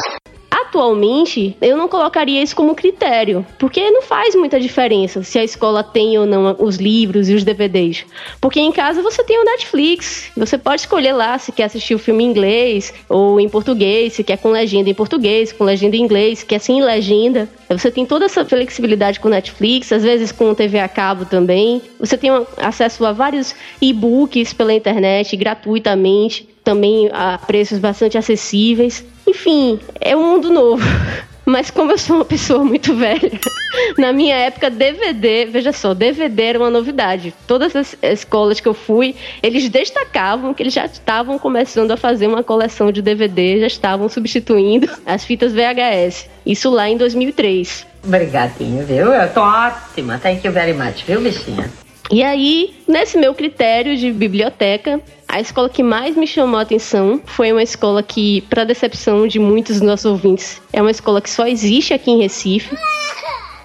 Atualmente, 0.75 1.55
eu 1.61 1.77
não 1.77 1.87
colocaria 1.87 2.43
isso 2.43 2.53
como 2.53 2.75
critério, 2.75 3.45
porque 3.57 3.89
não 3.91 4.01
faz 4.01 4.35
muita 4.35 4.59
diferença 4.59 5.23
se 5.23 5.39
a 5.39 5.43
escola 5.43 5.81
tem 5.81 6.17
ou 6.17 6.25
não 6.25 6.53
os 6.59 6.75
livros 6.75 7.29
e 7.29 7.33
os 7.33 7.45
DVDs. 7.45 8.03
Porque 8.41 8.59
em 8.59 8.73
casa 8.73 9.01
você 9.01 9.23
tem 9.23 9.39
o 9.39 9.45
Netflix, 9.45 10.29
você 10.35 10.57
pode 10.57 10.81
escolher 10.81 11.13
lá 11.13 11.39
se 11.39 11.53
quer 11.53 11.63
assistir 11.63 11.95
o 11.95 11.99
filme 11.99 12.25
em 12.25 12.27
inglês 12.27 12.93
ou 13.07 13.39
em 13.39 13.47
português, 13.47 14.11
se 14.11 14.23
quer 14.23 14.37
com 14.37 14.49
legenda 14.51 14.89
em 14.89 14.93
português, 14.93 15.53
com 15.53 15.63
legenda 15.63 15.95
em 15.95 16.01
inglês, 16.01 16.39
se 16.39 16.45
quer 16.45 16.59
sem 16.59 16.83
legenda. 16.83 17.47
Você 17.69 17.89
tem 17.89 18.05
toda 18.05 18.25
essa 18.25 18.43
flexibilidade 18.43 19.21
com 19.21 19.29
o 19.29 19.31
Netflix, 19.31 19.93
às 19.93 20.03
vezes 20.03 20.33
com 20.33 20.49
o 20.49 20.55
TV 20.55 20.79
a 20.79 20.89
cabo 20.89 21.23
também. 21.23 21.81
Você 22.01 22.17
tem 22.17 22.31
acesso 22.57 23.05
a 23.05 23.13
vários 23.13 23.55
e-books 23.81 24.51
pela 24.51 24.73
internet 24.73 25.37
gratuitamente, 25.37 26.49
também 26.65 27.09
a 27.13 27.37
preços 27.37 27.79
bastante 27.79 28.17
acessíveis. 28.17 29.05
Enfim, 29.25 29.79
é 30.01 30.17
um 30.17 30.31
mundo 30.31 30.49
novo. 30.49 30.83
Mas 31.45 31.69
como 31.69 31.91
eu 31.91 31.97
sou 31.99 32.15
uma 32.15 32.25
pessoa 32.25 32.65
muito 32.65 32.95
velha, 32.95 33.39
na 33.99 34.11
minha 34.11 34.35
época 34.35 34.67
DVD, 34.67 35.45
veja 35.45 35.71
só, 35.71 35.93
DVD 35.93 36.41
era 36.41 36.59
uma 36.59 36.71
novidade. 36.71 37.35
Todas 37.45 37.75
as 37.75 37.95
escolas 38.01 38.59
que 38.59 38.67
eu 38.67 38.73
fui, 38.73 39.15
eles 39.43 39.69
destacavam 39.69 40.55
que 40.55 40.63
eles 40.63 40.73
já 40.73 40.85
estavam 40.85 41.37
começando 41.37 41.91
a 41.91 41.97
fazer 41.97 42.25
uma 42.25 42.43
coleção 42.43 42.91
de 42.91 42.99
DVD, 42.99 43.59
já 43.59 43.67
estavam 43.67 44.09
substituindo 44.09 44.89
as 45.05 45.23
fitas 45.23 45.53
VHS. 45.53 46.27
Isso 46.43 46.71
lá 46.71 46.89
em 46.89 46.97
2003. 46.97 47.85
Obrigadinho, 48.03 48.83
viu? 48.83 49.13
Eu 49.13 49.31
tô 49.31 49.41
ótima. 49.41 50.17
Thank 50.17 50.47
you 50.47 50.51
very 50.51 50.73
much, 50.73 51.03
viu, 51.05 51.21
bichinha? 51.21 51.69
E 52.11 52.23
aí, 52.23 52.75
nesse 52.87 53.17
meu 53.17 53.33
critério 53.33 53.97
de 53.97 54.11
biblioteca, 54.11 55.01
a 55.27 55.39
escola 55.39 55.67
que 55.67 55.81
mais 55.81 56.15
me 56.15 56.27
chamou 56.27 56.59
a 56.59 56.61
atenção 56.61 57.19
foi 57.25 57.51
uma 57.51 57.63
escola 57.63 58.03
que, 58.03 58.41
para 58.41 58.63
decepção 58.63 59.27
de 59.27 59.39
muitos 59.39 59.79
dos 59.79 59.87
nossos 59.87 60.05
ouvintes, 60.05 60.61
é 60.71 60.81
uma 60.81 60.91
escola 60.91 61.19
que 61.19 61.29
só 61.29 61.47
existe 61.47 61.93
aqui 61.93 62.11
em 62.11 62.21
Recife. 62.21 62.77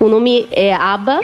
O 0.00 0.08
nome 0.08 0.48
é 0.50 0.72
ABA 0.72 1.20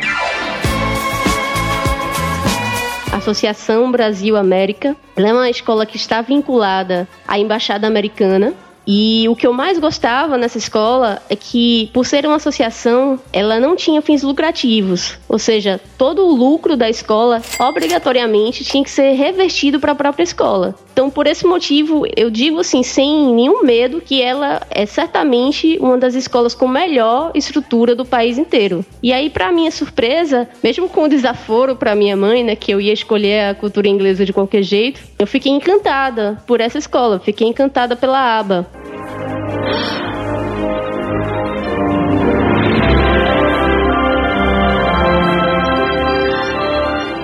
Associação 3.26 3.90
Brasil 3.90 4.36
América. 4.36 4.94
Ela 5.16 5.28
é 5.28 5.32
uma 5.32 5.50
escola 5.50 5.86
que 5.86 5.96
está 5.96 6.20
vinculada 6.20 7.08
à 7.26 7.38
Embaixada 7.38 7.86
Americana. 7.86 8.54
E 8.86 9.28
o 9.28 9.34
que 9.34 9.46
eu 9.46 9.52
mais 9.52 9.78
gostava 9.78 10.38
nessa 10.38 10.58
escola 10.58 11.20
é 11.28 11.34
que, 11.34 11.90
por 11.92 12.06
ser 12.06 12.24
uma 12.24 12.36
associação, 12.36 13.18
ela 13.32 13.58
não 13.58 13.74
tinha 13.74 14.00
fins 14.00 14.22
lucrativos. 14.22 15.18
Ou 15.28 15.38
seja, 15.38 15.80
todo 15.98 16.24
o 16.24 16.34
lucro 16.34 16.76
da 16.76 16.88
escola, 16.88 17.42
obrigatoriamente, 17.58 18.64
tinha 18.64 18.84
que 18.84 18.90
ser 18.90 19.12
revertido 19.12 19.80
para 19.80 19.92
a 19.92 19.96
própria 19.96 20.22
escola. 20.22 20.74
Então, 20.92 21.10
por 21.10 21.26
esse 21.26 21.46
motivo, 21.46 22.06
eu 22.16 22.30
digo 22.30 22.60
assim, 22.60 22.82
sem 22.82 23.34
nenhum 23.34 23.62
medo, 23.62 24.00
que 24.00 24.22
ela 24.22 24.62
é 24.70 24.86
certamente 24.86 25.76
uma 25.78 25.98
das 25.98 26.14
escolas 26.14 26.54
com 26.54 26.66
melhor 26.66 27.32
estrutura 27.34 27.94
do 27.94 28.04
país 28.04 28.38
inteiro. 28.38 28.82
E 29.02 29.12
aí, 29.12 29.28
para 29.28 29.52
minha 29.52 29.70
surpresa, 29.70 30.48
mesmo 30.62 30.88
com 30.88 31.04
o 31.04 31.08
desaforo 31.08 31.76
para 31.76 31.94
minha 31.94 32.16
mãe, 32.16 32.42
né, 32.42 32.56
que 32.56 32.72
eu 32.72 32.80
ia 32.80 32.92
escolher 32.92 33.50
a 33.50 33.54
cultura 33.54 33.88
inglesa 33.88 34.24
de 34.24 34.32
qualquer 34.32 34.62
jeito, 34.62 35.00
eu 35.18 35.26
fiquei 35.26 35.52
encantada 35.52 36.36
por 36.46 36.60
essa 36.60 36.78
escola, 36.78 37.18
fiquei 37.18 37.48
encantada 37.48 37.96
pela 37.96 38.38
aba. 38.38 38.66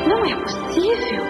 Não 0.08 0.24
é 0.24 0.40
possível. 0.40 1.24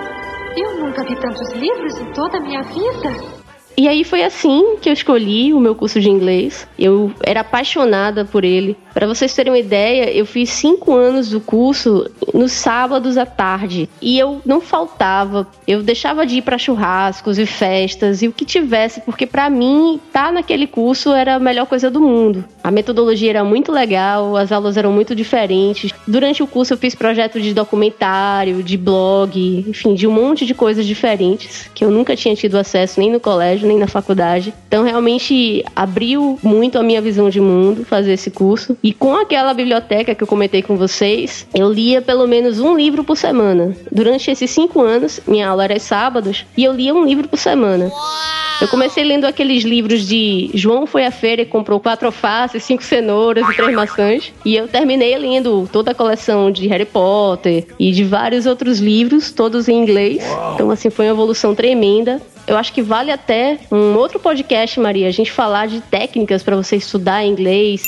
Eu 0.56 0.78
nunca 0.78 1.02
vi 1.02 1.16
tantos 1.16 1.52
livros 1.52 1.98
em 1.98 2.12
toda 2.12 2.38
a 2.38 2.40
minha 2.40 2.62
vida. 2.62 3.31
E 3.76 3.88
aí 3.88 4.04
foi 4.04 4.22
assim 4.22 4.76
que 4.80 4.88
eu 4.88 4.92
escolhi 4.92 5.52
o 5.54 5.60
meu 5.60 5.74
curso 5.74 6.00
de 6.00 6.10
inglês. 6.10 6.66
Eu 6.78 7.12
era 7.22 7.40
apaixonada 7.40 8.24
por 8.24 8.44
ele. 8.44 8.76
Para 8.92 9.06
vocês 9.06 9.34
terem 9.34 9.52
uma 9.52 9.58
ideia, 9.58 10.10
eu 10.12 10.26
fiz 10.26 10.50
cinco 10.50 10.94
anos 10.94 11.30
do 11.30 11.40
curso 11.40 12.10
nos 12.34 12.52
sábados 12.52 13.16
à 13.16 13.24
tarde 13.24 13.88
e 14.00 14.18
eu 14.18 14.40
não 14.44 14.60
faltava. 14.60 15.46
Eu 15.66 15.82
deixava 15.82 16.26
de 16.26 16.36
ir 16.36 16.42
para 16.42 16.58
churrascos 16.58 17.38
e 17.38 17.46
festas 17.46 18.22
e 18.22 18.28
o 18.28 18.32
que 18.32 18.44
tivesse, 18.44 19.00
porque 19.00 19.26
para 19.26 19.48
mim 19.48 20.00
estar 20.06 20.26
tá 20.26 20.32
naquele 20.32 20.66
curso 20.66 21.12
era 21.12 21.36
a 21.36 21.38
melhor 21.38 21.66
coisa 21.66 21.90
do 21.90 22.00
mundo. 22.00 22.44
A 22.62 22.70
metodologia 22.70 23.30
era 23.30 23.44
muito 23.44 23.72
legal, 23.72 24.36
as 24.36 24.52
aulas 24.52 24.76
eram 24.76 24.92
muito 24.92 25.14
diferentes. 25.14 25.92
Durante 26.06 26.42
o 26.42 26.46
curso 26.46 26.74
eu 26.74 26.78
fiz 26.78 26.94
projetos 26.94 27.42
de 27.42 27.54
documentário, 27.54 28.62
de 28.62 28.76
blog, 28.76 29.64
enfim, 29.66 29.94
de 29.94 30.06
um 30.06 30.12
monte 30.12 30.44
de 30.44 30.54
coisas 30.54 30.86
diferentes 30.86 31.70
que 31.74 31.84
eu 31.84 31.90
nunca 31.90 32.14
tinha 32.14 32.34
tido 32.34 32.56
acesso 32.56 33.00
nem 33.00 33.10
no 33.10 33.20
colégio 33.20 33.61
nem 33.66 33.78
na 33.78 33.86
faculdade. 33.86 34.52
Então, 34.68 34.84
realmente 34.84 35.64
abriu 35.74 36.38
muito 36.42 36.78
a 36.78 36.82
minha 36.82 37.00
visão 37.00 37.28
de 37.28 37.40
mundo 37.40 37.84
fazer 37.84 38.12
esse 38.12 38.30
curso. 38.30 38.76
E 38.82 38.92
com 38.92 39.16
aquela 39.16 39.54
biblioteca 39.54 40.14
que 40.14 40.22
eu 40.22 40.26
comentei 40.26 40.62
com 40.62 40.76
vocês, 40.76 41.46
eu 41.54 41.72
lia 41.72 42.00
pelo 42.02 42.26
menos 42.26 42.60
um 42.60 42.76
livro 42.76 43.04
por 43.04 43.16
semana. 43.16 43.76
Durante 43.90 44.30
esses 44.30 44.50
cinco 44.50 44.80
anos, 44.80 45.20
minha 45.26 45.48
aula 45.48 45.64
era 45.64 45.78
sábados, 45.78 46.44
e 46.56 46.64
eu 46.64 46.72
lia 46.72 46.94
um 46.94 47.04
livro 47.04 47.28
por 47.28 47.38
semana. 47.38 47.90
Eu 48.62 48.68
comecei 48.68 49.02
lendo 49.02 49.24
aqueles 49.24 49.64
livros 49.64 50.06
de 50.06 50.48
João 50.54 50.86
foi 50.86 51.04
à 51.04 51.10
feira 51.10 51.42
e 51.42 51.44
comprou 51.44 51.80
quatro 51.80 52.06
alfaces, 52.06 52.62
cinco 52.62 52.84
cenouras 52.84 53.48
e 53.48 53.54
três 53.54 53.74
maçãs. 53.74 54.32
E 54.44 54.54
eu 54.54 54.68
terminei 54.68 55.18
lendo 55.18 55.68
toda 55.72 55.90
a 55.90 55.94
coleção 55.94 56.48
de 56.48 56.68
Harry 56.68 56.84
Potter 56.84 57.66
e 57.76 57.90
de 57.90 58.04
vários 58.04 58.46
outros 58.46 58.78
livros, 58.78 59.32
todos 59.32 59.68
em 59.68 59.76
inglês. 59.76 60.22
Então, 60.54 60.70
assim, 60.70 60.90
foi 60.90 61.06
uma 61.06 61.12
evolução 61.12 61.56
tremenda. 61.56 62.22
Eu 62.46 62.56
acho 62.56 62.72
que 62.72 62.82
vale 62.82 63.10
até 63.10 63.58
um 63.70 63.96
outro 63.96 64.18
podcast, 64.18 64.78
Maria, 64.80 65.08
a 65.08 65.12
gente 65.12 65.30
falar 65.30 65.68
de 65.68 65.80
técnicas 65.80 66.42
para 66.42 66.56
você 66.56 66.76
estudar 66.76 67.24
inglês, 67.24 67.84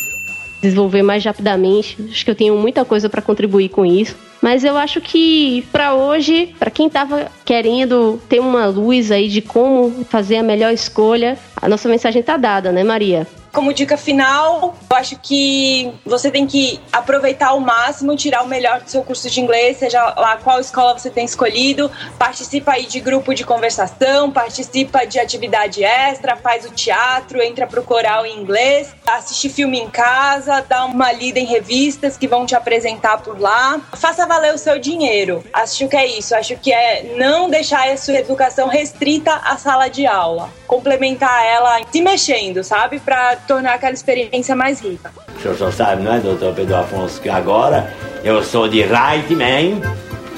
desenvolver 0.63 1.03
mais 1.03 1.25
rapidamente. 1.25 1.97
Acho 2.11 2.25
que 2.25 2.31
eu 2.31 2.35
tenho 2.35 2.57
muita 2.57 2.85
coisa 2.85 3.09
para 3.09 3.21
contribuir 3.21 3.69
com 3.69 3.85
isso. 3.85 4.17
Mas 4.41 4.63
eu 4.63 4.77
acho 4.77 5.01
que 5.01 5.67
para 5.73 5.95
hoje, 5.95 6.55
para 6.59 6.71
quem 6.71 6.89
tava 6.89 7.31
querendo 7.45 8.21
ter 8.29 8.41
uma 8.41 8.67
luz 8.67 9.11
aí 9.11 9.29
de 9.29 9.41
como 9.41 10.05
fazer 10.05 10.37
a 10.37 10.43
melhor 10.43 10.73
escolha, 10.73 11.39
a 11.61 11.69
nossa 11.69 11.89
mensagem 11.89 12.23
tá 12.23 12.37
dada, 12.37 12.71
né, 12.71 12.85
Maria? 12.85 13.27
Como 13.55 13.73
dica 13.73 13.97
final, 13.97 14.75
eu 14.91 14.97
acho 14.97 15.17
que 15.17 15.93
você 16.05 16.29
tem 16.29 16.45
que 16.45 16.81
aproveitar 16.93 17.51
ao 17.51 17.61
máximo, 17.61 18.17
tirar 18.17 18.43
o 18.43 18.49
melhor 18.49 18.81
do 18.81 18.91
seu 18.91 19.05
curso 19.05 19.31
de 19.31 19.41
inglês, 19.41 19.77
seja 19.77 20.03
lá 20.17 20.37
qual 20.39 20.59
escola 20.59 20.99
você 20.99 21.09
tem 21.09 21.25
escolhido, 21.25 21.89
participa 22.19 22.73
aí 22.73 22.85
de 22.85 22.99
grupo 22.99 23.33
de 23.33 23.45
conversação, 23.45 24.33
participa 24.33 25.07
de 25.07 25.21
atividade 25.21 25.85
extra, 25.85 26.35
faz 26.35 26.65
o 26.67 26.71
teatro, 26.71 27.41
entra 27.41 27.65
pro 27.65 27.85
coral 27.85 28.27
em 28.27 28.41
inglês, 28.41 28.93
assiste 29.07 29.49
filme 29.49 29.79
em 29.79 29.89
casa, 29.89 30.61
dá 30.69 30.85
uma 30.87 31.13
lida 31.13 31.39
em 31.39 31.47
revistas 31.47 32.17
que 32.17 32.27
vão 32.27 32.45
te 32.45 32.57
apresentar 32.57 33.19
por 33.19 33.41
lá. 33.41 33.81
Faça 33.93 34.27
valer 34.27 34.53
o 34.53 34.59
seu 34.59 34.81
dinheiro. 34.81 35.45
Acho 35.53 35.87
que 35.87 35.97
é 35.97 36.07
isso, 36.07 36.35
acho 36.35 36.57
que 36.57 36.73
é 36.73 37.15
não 37.17 37.49
deixar 37.49 37.89
a 37.89 37.97
sua 37.97 38.15
educação 38.15 38.67
restrita 38.67 39.33
à 39.33 39.57
sala 39.57 39.89
de 39.89 40.07
aula. 40.07 40.51
Complementar 40.67 41.47
ela 41.47 41.81
se 41.93 42.01
mexendo, 42.03 42.65
sabe? 42.65 42.99
Pra 42.99 43.44
tornar 43.47 43.75
aquela 43.75 43.93
experiência 43.93 44.55
mais 44.57 44.81
rica. 44.81 45.11
O 45.37 45.41
senhor 45.41 45.57
só 45.57 45.71
sabe, 45.71 46.03
não 46.03 46.15
é, 46.15 46.21
doutor 46.21 46.55
Pedro 46.55 46.77
Afonso, 46.77 47.21
que 47.21 47.29
agora 47.29 47.93
eu 48.23 48.43
sou 48.43 48.69
de 48.69 48.83
right 48.83 49.35
man 49.35 49.81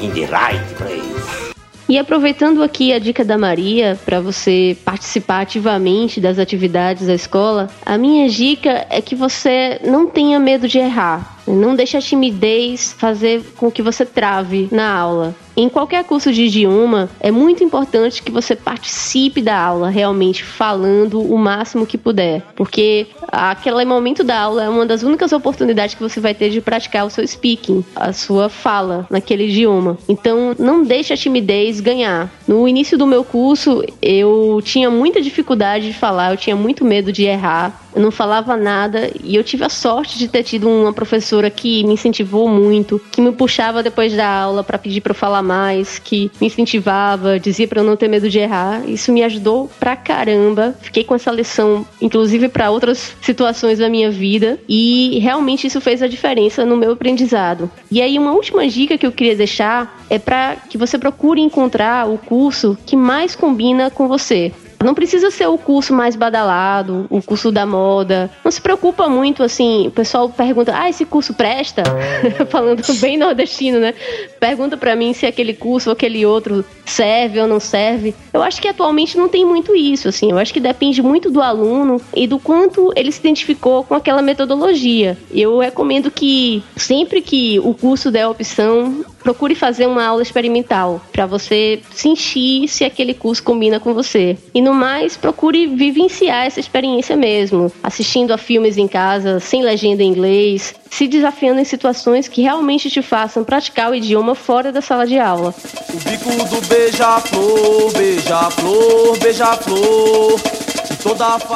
in 0.01 0.11
the 0.11 0.27
right 0.27 0.75
place. 0.77 1.47
E 1.89 1.99
aproveitando 1.99 2.65
aqui 2.65 2.93
a 2.93 2.99
dica 2.99 3.25
da 3.25 3.39
Maria 3.39 3.97
para 4.05 4.21
você 4.21 4.77
participar 4.85 5.43
ativamente 5.43 6.21
das 6.21 6.37
atividades 6.37 7.07
da 7.07 7.15
escola, 7.15 7.69
a 7.85 7.97
minha 7.97 8.29
dica 8.29 8.85
é 8.91 9.01
que 9.01 9.15
você 9.15 9.81
não 9.85 10.09
tenha 10.09 10.41
medo 10.41 10.67
de 10.67 10.79
errar. 10.79 11.36
Não 11.47 11.75
deixe 11.75 11.97
a 11.97 12.01
timidez 12.01 12.93
fazer 12.93 13.43
com 13.57 13.71
que 13.71 13.83
você 13.83 14.05
trave 14.05 14.69
na 14.71 14.93
aula. 14.93 15.35
Em 15.57 15.71
qualquer 15.71 16.05
curso 16.05 16.31
de 16.31 16.43
idioma, 16.43 17.09
é 17.19 17.31
muito 17.31 17.65
importante 17.65 18.23
que 18.23 18.31
você 18.31 18.55
participe 18.55 19.41
da 19.41 19.59
aula, 19.59 19.89
realmente 19.89 20.45
falando 20.45 21.19
o 21.19 21.39
máximo 21.39 21.87
que 21.87 21.97
puder, 21.97 22.43
porque 22.55 23.07
aquele 23.29 23.87
momento 23.87 24.23
da 24.23 24.39
aula 24.39 24.65
é 24.65 24.69
uma 24.69 24.85
das 24.85 25.03
únicas 25.03 25.33
oportunidades 25.33 25.95
que 25.95 26.03
você 26.03 26.21
vai 26.21 26.35
ter 26.35 26.51
de 26.51 26.61
praticar 26.61 27.07
o 27.07 27.11
seu 27.11 27.27
speaking, 27.27 27.83
a 27.95 28.13
sua 28.13 28.51
fala 28.51 29.07
naquele 29.09 29.45
idioma. 29.45 29.97
Então, 30.07 30.55
não 30.59 30.85
deixe 30.85 31.15
a 31.15 31.17
timidez 31.17 31.81
ganhar. 31.81 32.31
No 32.47 32.69
início 32.69 32.99
do 32.99 33.07
meu 33.07 33.25
curso, 33.25 33.83
eu 34.03 34.61
tinha 34.63 34.91
muita 34.91 35.23
dificuldade 35.23 35.87
de 35.87 35.95
falar, 35.95 36.33
eu 36.33 36.37
tinha 36.37 36.55
muito 36.55 36.85
medo 36.85 37.11
de 37.11 37.25
errar, 37.25 37.86
eu 37.97 38.03
não 38.03 38.11
falava 38.11 38.59
nada 38.59 39.11
e 39.25 39.35
eu 39.35 39.43
tive 39.43 39.65
a 39.65 39.71
sorte 39.71 40.19
de 40.19 40.29
ter 40.29 40.43
tido 40.43 40.69
uma 40.69 40.93
professora 40.93 41.49
que 41.49 41.83
me 41.83 41.95
incentivou 41.95 42.47
muito, 42.47 43.01
que 43.11 43.23
me 43.23 43.33
puxava 43.33 43.83
depois 43.83 44.15
da 44.15 44.29
aula 44.29 44.63
para 44.63 44.77
pedir 44.77 45.01
para 45.01 45.13
eu 45.13 45.15
falar 45.15 45.43
mais, 45.43 45.99
que 45.99 46.31
me 46.39 46.47
incentivava, 46.47 47.41
dizia 47.41 47.67
para 47.67 47.81
eu 47.81 47.85
não 47.85 47.97
ter 47.97 48.07
medo 48.07 48.29
de 48.29 48.39
errar. 48.39 48.87
Isso 48.87 49.11
me 49.11 49.25
ajudou 49.25 49.71
pra 49.81 49.97
caramba. 49.97 50.77
Fiquei 50.83 51.05
com 51.05 51.15
essa 51.15 51.31
lição, 51.31 51.87
inclusive 51.99 52.51
para 52.51 52.71
outras 52.71 53.17
situações 53.23 53.79
da 53.79 53.89
minha 53.89 54.11
vida, 54.11 54.59
e 54.69 55.19
realmente 55.21 55.67
isso 55.67 55.81
fez 55.81 56.03
a 56.03 56.07
diferença 56.07 56.67
no 56.67 56.77
meu 56.77 56.93
aprendizado. 56.93 57.71
E 57.91 58.03
aí 58.03 58.19
uma 58.19 58.33
última 58.33 58.69
dica 58.69 58.99
que 58.99 59.07
eu 59.07 59.13
queria 59.13 59.35
deixar 59.35 60.05
é 60.11 60.19
para 60.19 60.57
que 60.69 60.77
você 60.77 60.99
procure 60.99 61.41
encontrar 61.41 62.07
o 62.07 62.19
curso 62.19 62.77
que 62.85 62.95
mais 62.95 63.35
combina 63.35 63.91
com 63.91 64.07
você. 64.07 64.53
Não 64.87 64.95
precisa 64.95 65.33
ser 65.33 65.49
o 65.49 65.59
curso 65.59 65.93
mais 65.93 66.15
badalado, 66.15 67.09
o 67.11 67.21
curso 67.21 67.51
da 67.51 67.67
moda. 67.67 68.31
Não 68.45 68.53
se 68.53 68.61
preocupa 68.61 69.09
muito, 69.09 69.43
assim, 69.43 69.89
o 69.89 69.91
pessoal 69.91 70.29
pergunta, 70.29 70.73
ah, 70.73 70.89
esse 70.89 71.05
curso 71.05 71.35
presta? 71.35 71.83
Falando 72.49 72.85
bem 73.01 73.17
nordestino, 73.17 73.81
né? 73.81 73.93
Pergunta 74.39 74.77
para 74.77 74.95
mim 74.95 75.13
se 75.13 75.27
aquele 75.27 75.55
curso 75.55 75.91
ou 75.91 75.93
aquele 75.93 76.25
outro 76.25 76.65
serve 76.85 77.41
ou 77.41 77.49
não 77.49 77.59
serve. 77.59 78.15
Eu 78.33 78.45
acho 78.45 78.63
que 78.63 78.69
atualmente 78.69 79.19
não 79.19 79.29
tem 79.29 79.45
muito 79.45 79.75
isso, 79.75 80.07
assim. 80.07 80.31
Eu 80.31 80.39
acho 80.39 80.55
que 80.55 80.61
depende 80.61 81.03
muito 81.03 81.33
do 81.33 81.43
aluno 81.43 82.01
e 82.15 82.29
do 82.29 82.39
quanto 82.39 82.93
ele 82.95 83.11
se 83.11 83.19
identificou 83.19 83.83
com 83.83 83.95
aquela 83.97 84.23
metodologia. 84.23 85.19
Eu 85.35 85.59
recomendo 85.59 86.13
que 86.13 86.63
sempre 86.77 87.21
que 87.21 87.59
o 87.59 87.75
curso 87.75 88.09
der 88.09 88.23
a 88.23 88.31
opção, 88.31 89.05
procure 89.27 89.57
fazer 89.57 89.89
uma 89.89 90.07
aula 90.07 90.23
experimental 90.23 91.01
para 91.11 91.27
você 91.27 91.81
sentir 91.91 92.69
se 92.69 92.85
aquele 92.85 93.13
curso 93.13 93.43
combina 93.43 93.81
com 93.81 93.93
você. 93.93 94.39
E 94.55 94.63
no 94.63 94.73
mais, 94.73 95.17
procure 95.17 95.67
vivenciar 95.67 96.47
essa 96.47 96.61
experiência 96.61 97.17
mesmo, 97.17 97.73
assistindo 97.83 98.33
a 98.33 98.39
filmes 98.39 98.79
em 98.79 98.87
casa, 98.87 99.41
sem 99.41 99.65
legenda 99.65 100.05
em 100.05 100.07
inglês, 100.07 100.77
se 100.89 101.09
desafiando 101.09 101.61
em 101.61 101.65
situações 101.65 102.29
que 102.29 102.41
realmente 102.41 102.89
te 102.89 103.03
façam 103.03 103.43
praticar 103.43 103.91
o 103.91 103.97
idioma 103.97 104.37
fora 104.37 104.71
da 104.71 104.81
sala 104.81 105.05
de 105.05 105.19
aula. 105.19 105.53
O 105.93 105.97
bico 106.09 106.31
do 106.49 106.69
beija-flor, 106.69 107.93
beija-flor, 107.95 109.19
beija-flor. 109.19 110.41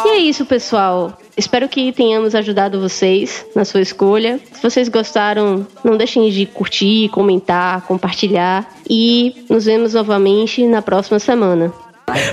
E 0.07 0.09
é 0.09 0.19
isso, 0.19 0.45
pessoal. 0.45 1.20
Espero 1.37 1.69
que 1.69 1.93
tenhamos 1.93 2.35
ajudado 2.35 2.81
vocês 2.81 3.47
na 3.55 3.65
sua 3.65 3.81
escolha. 3.81 4.41
Se 4.53 4.63
vocês 4.63 4.89
gostaram, 4.89 5.67
não 5.85 5.97
deixem 5.97 6.29
de 6.31 6.47
curtir, 6.47 7.09
comentar, 7.11 7.83
compartilhar. 7.83 8.69
E 8.89 9.45
nos 9.49 9.65
vemos 9.65 9.95
novamente 9.95 10.67
na 10.67 10.83
próxima 10.83 11.19
semana. 11.19 11.73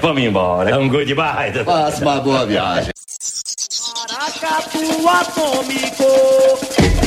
Vamos 0.02 0.22
embora. 0.22 0.80
Um 0.80 0.90
goodbye. 0.90 1.64
Faça 1.64 2.02
uma 2.02 2.20
boa 2.20 2.46
viagem. 2.46 2.92
Maracatu 4.10 5.08
atômico. 5.08 7.07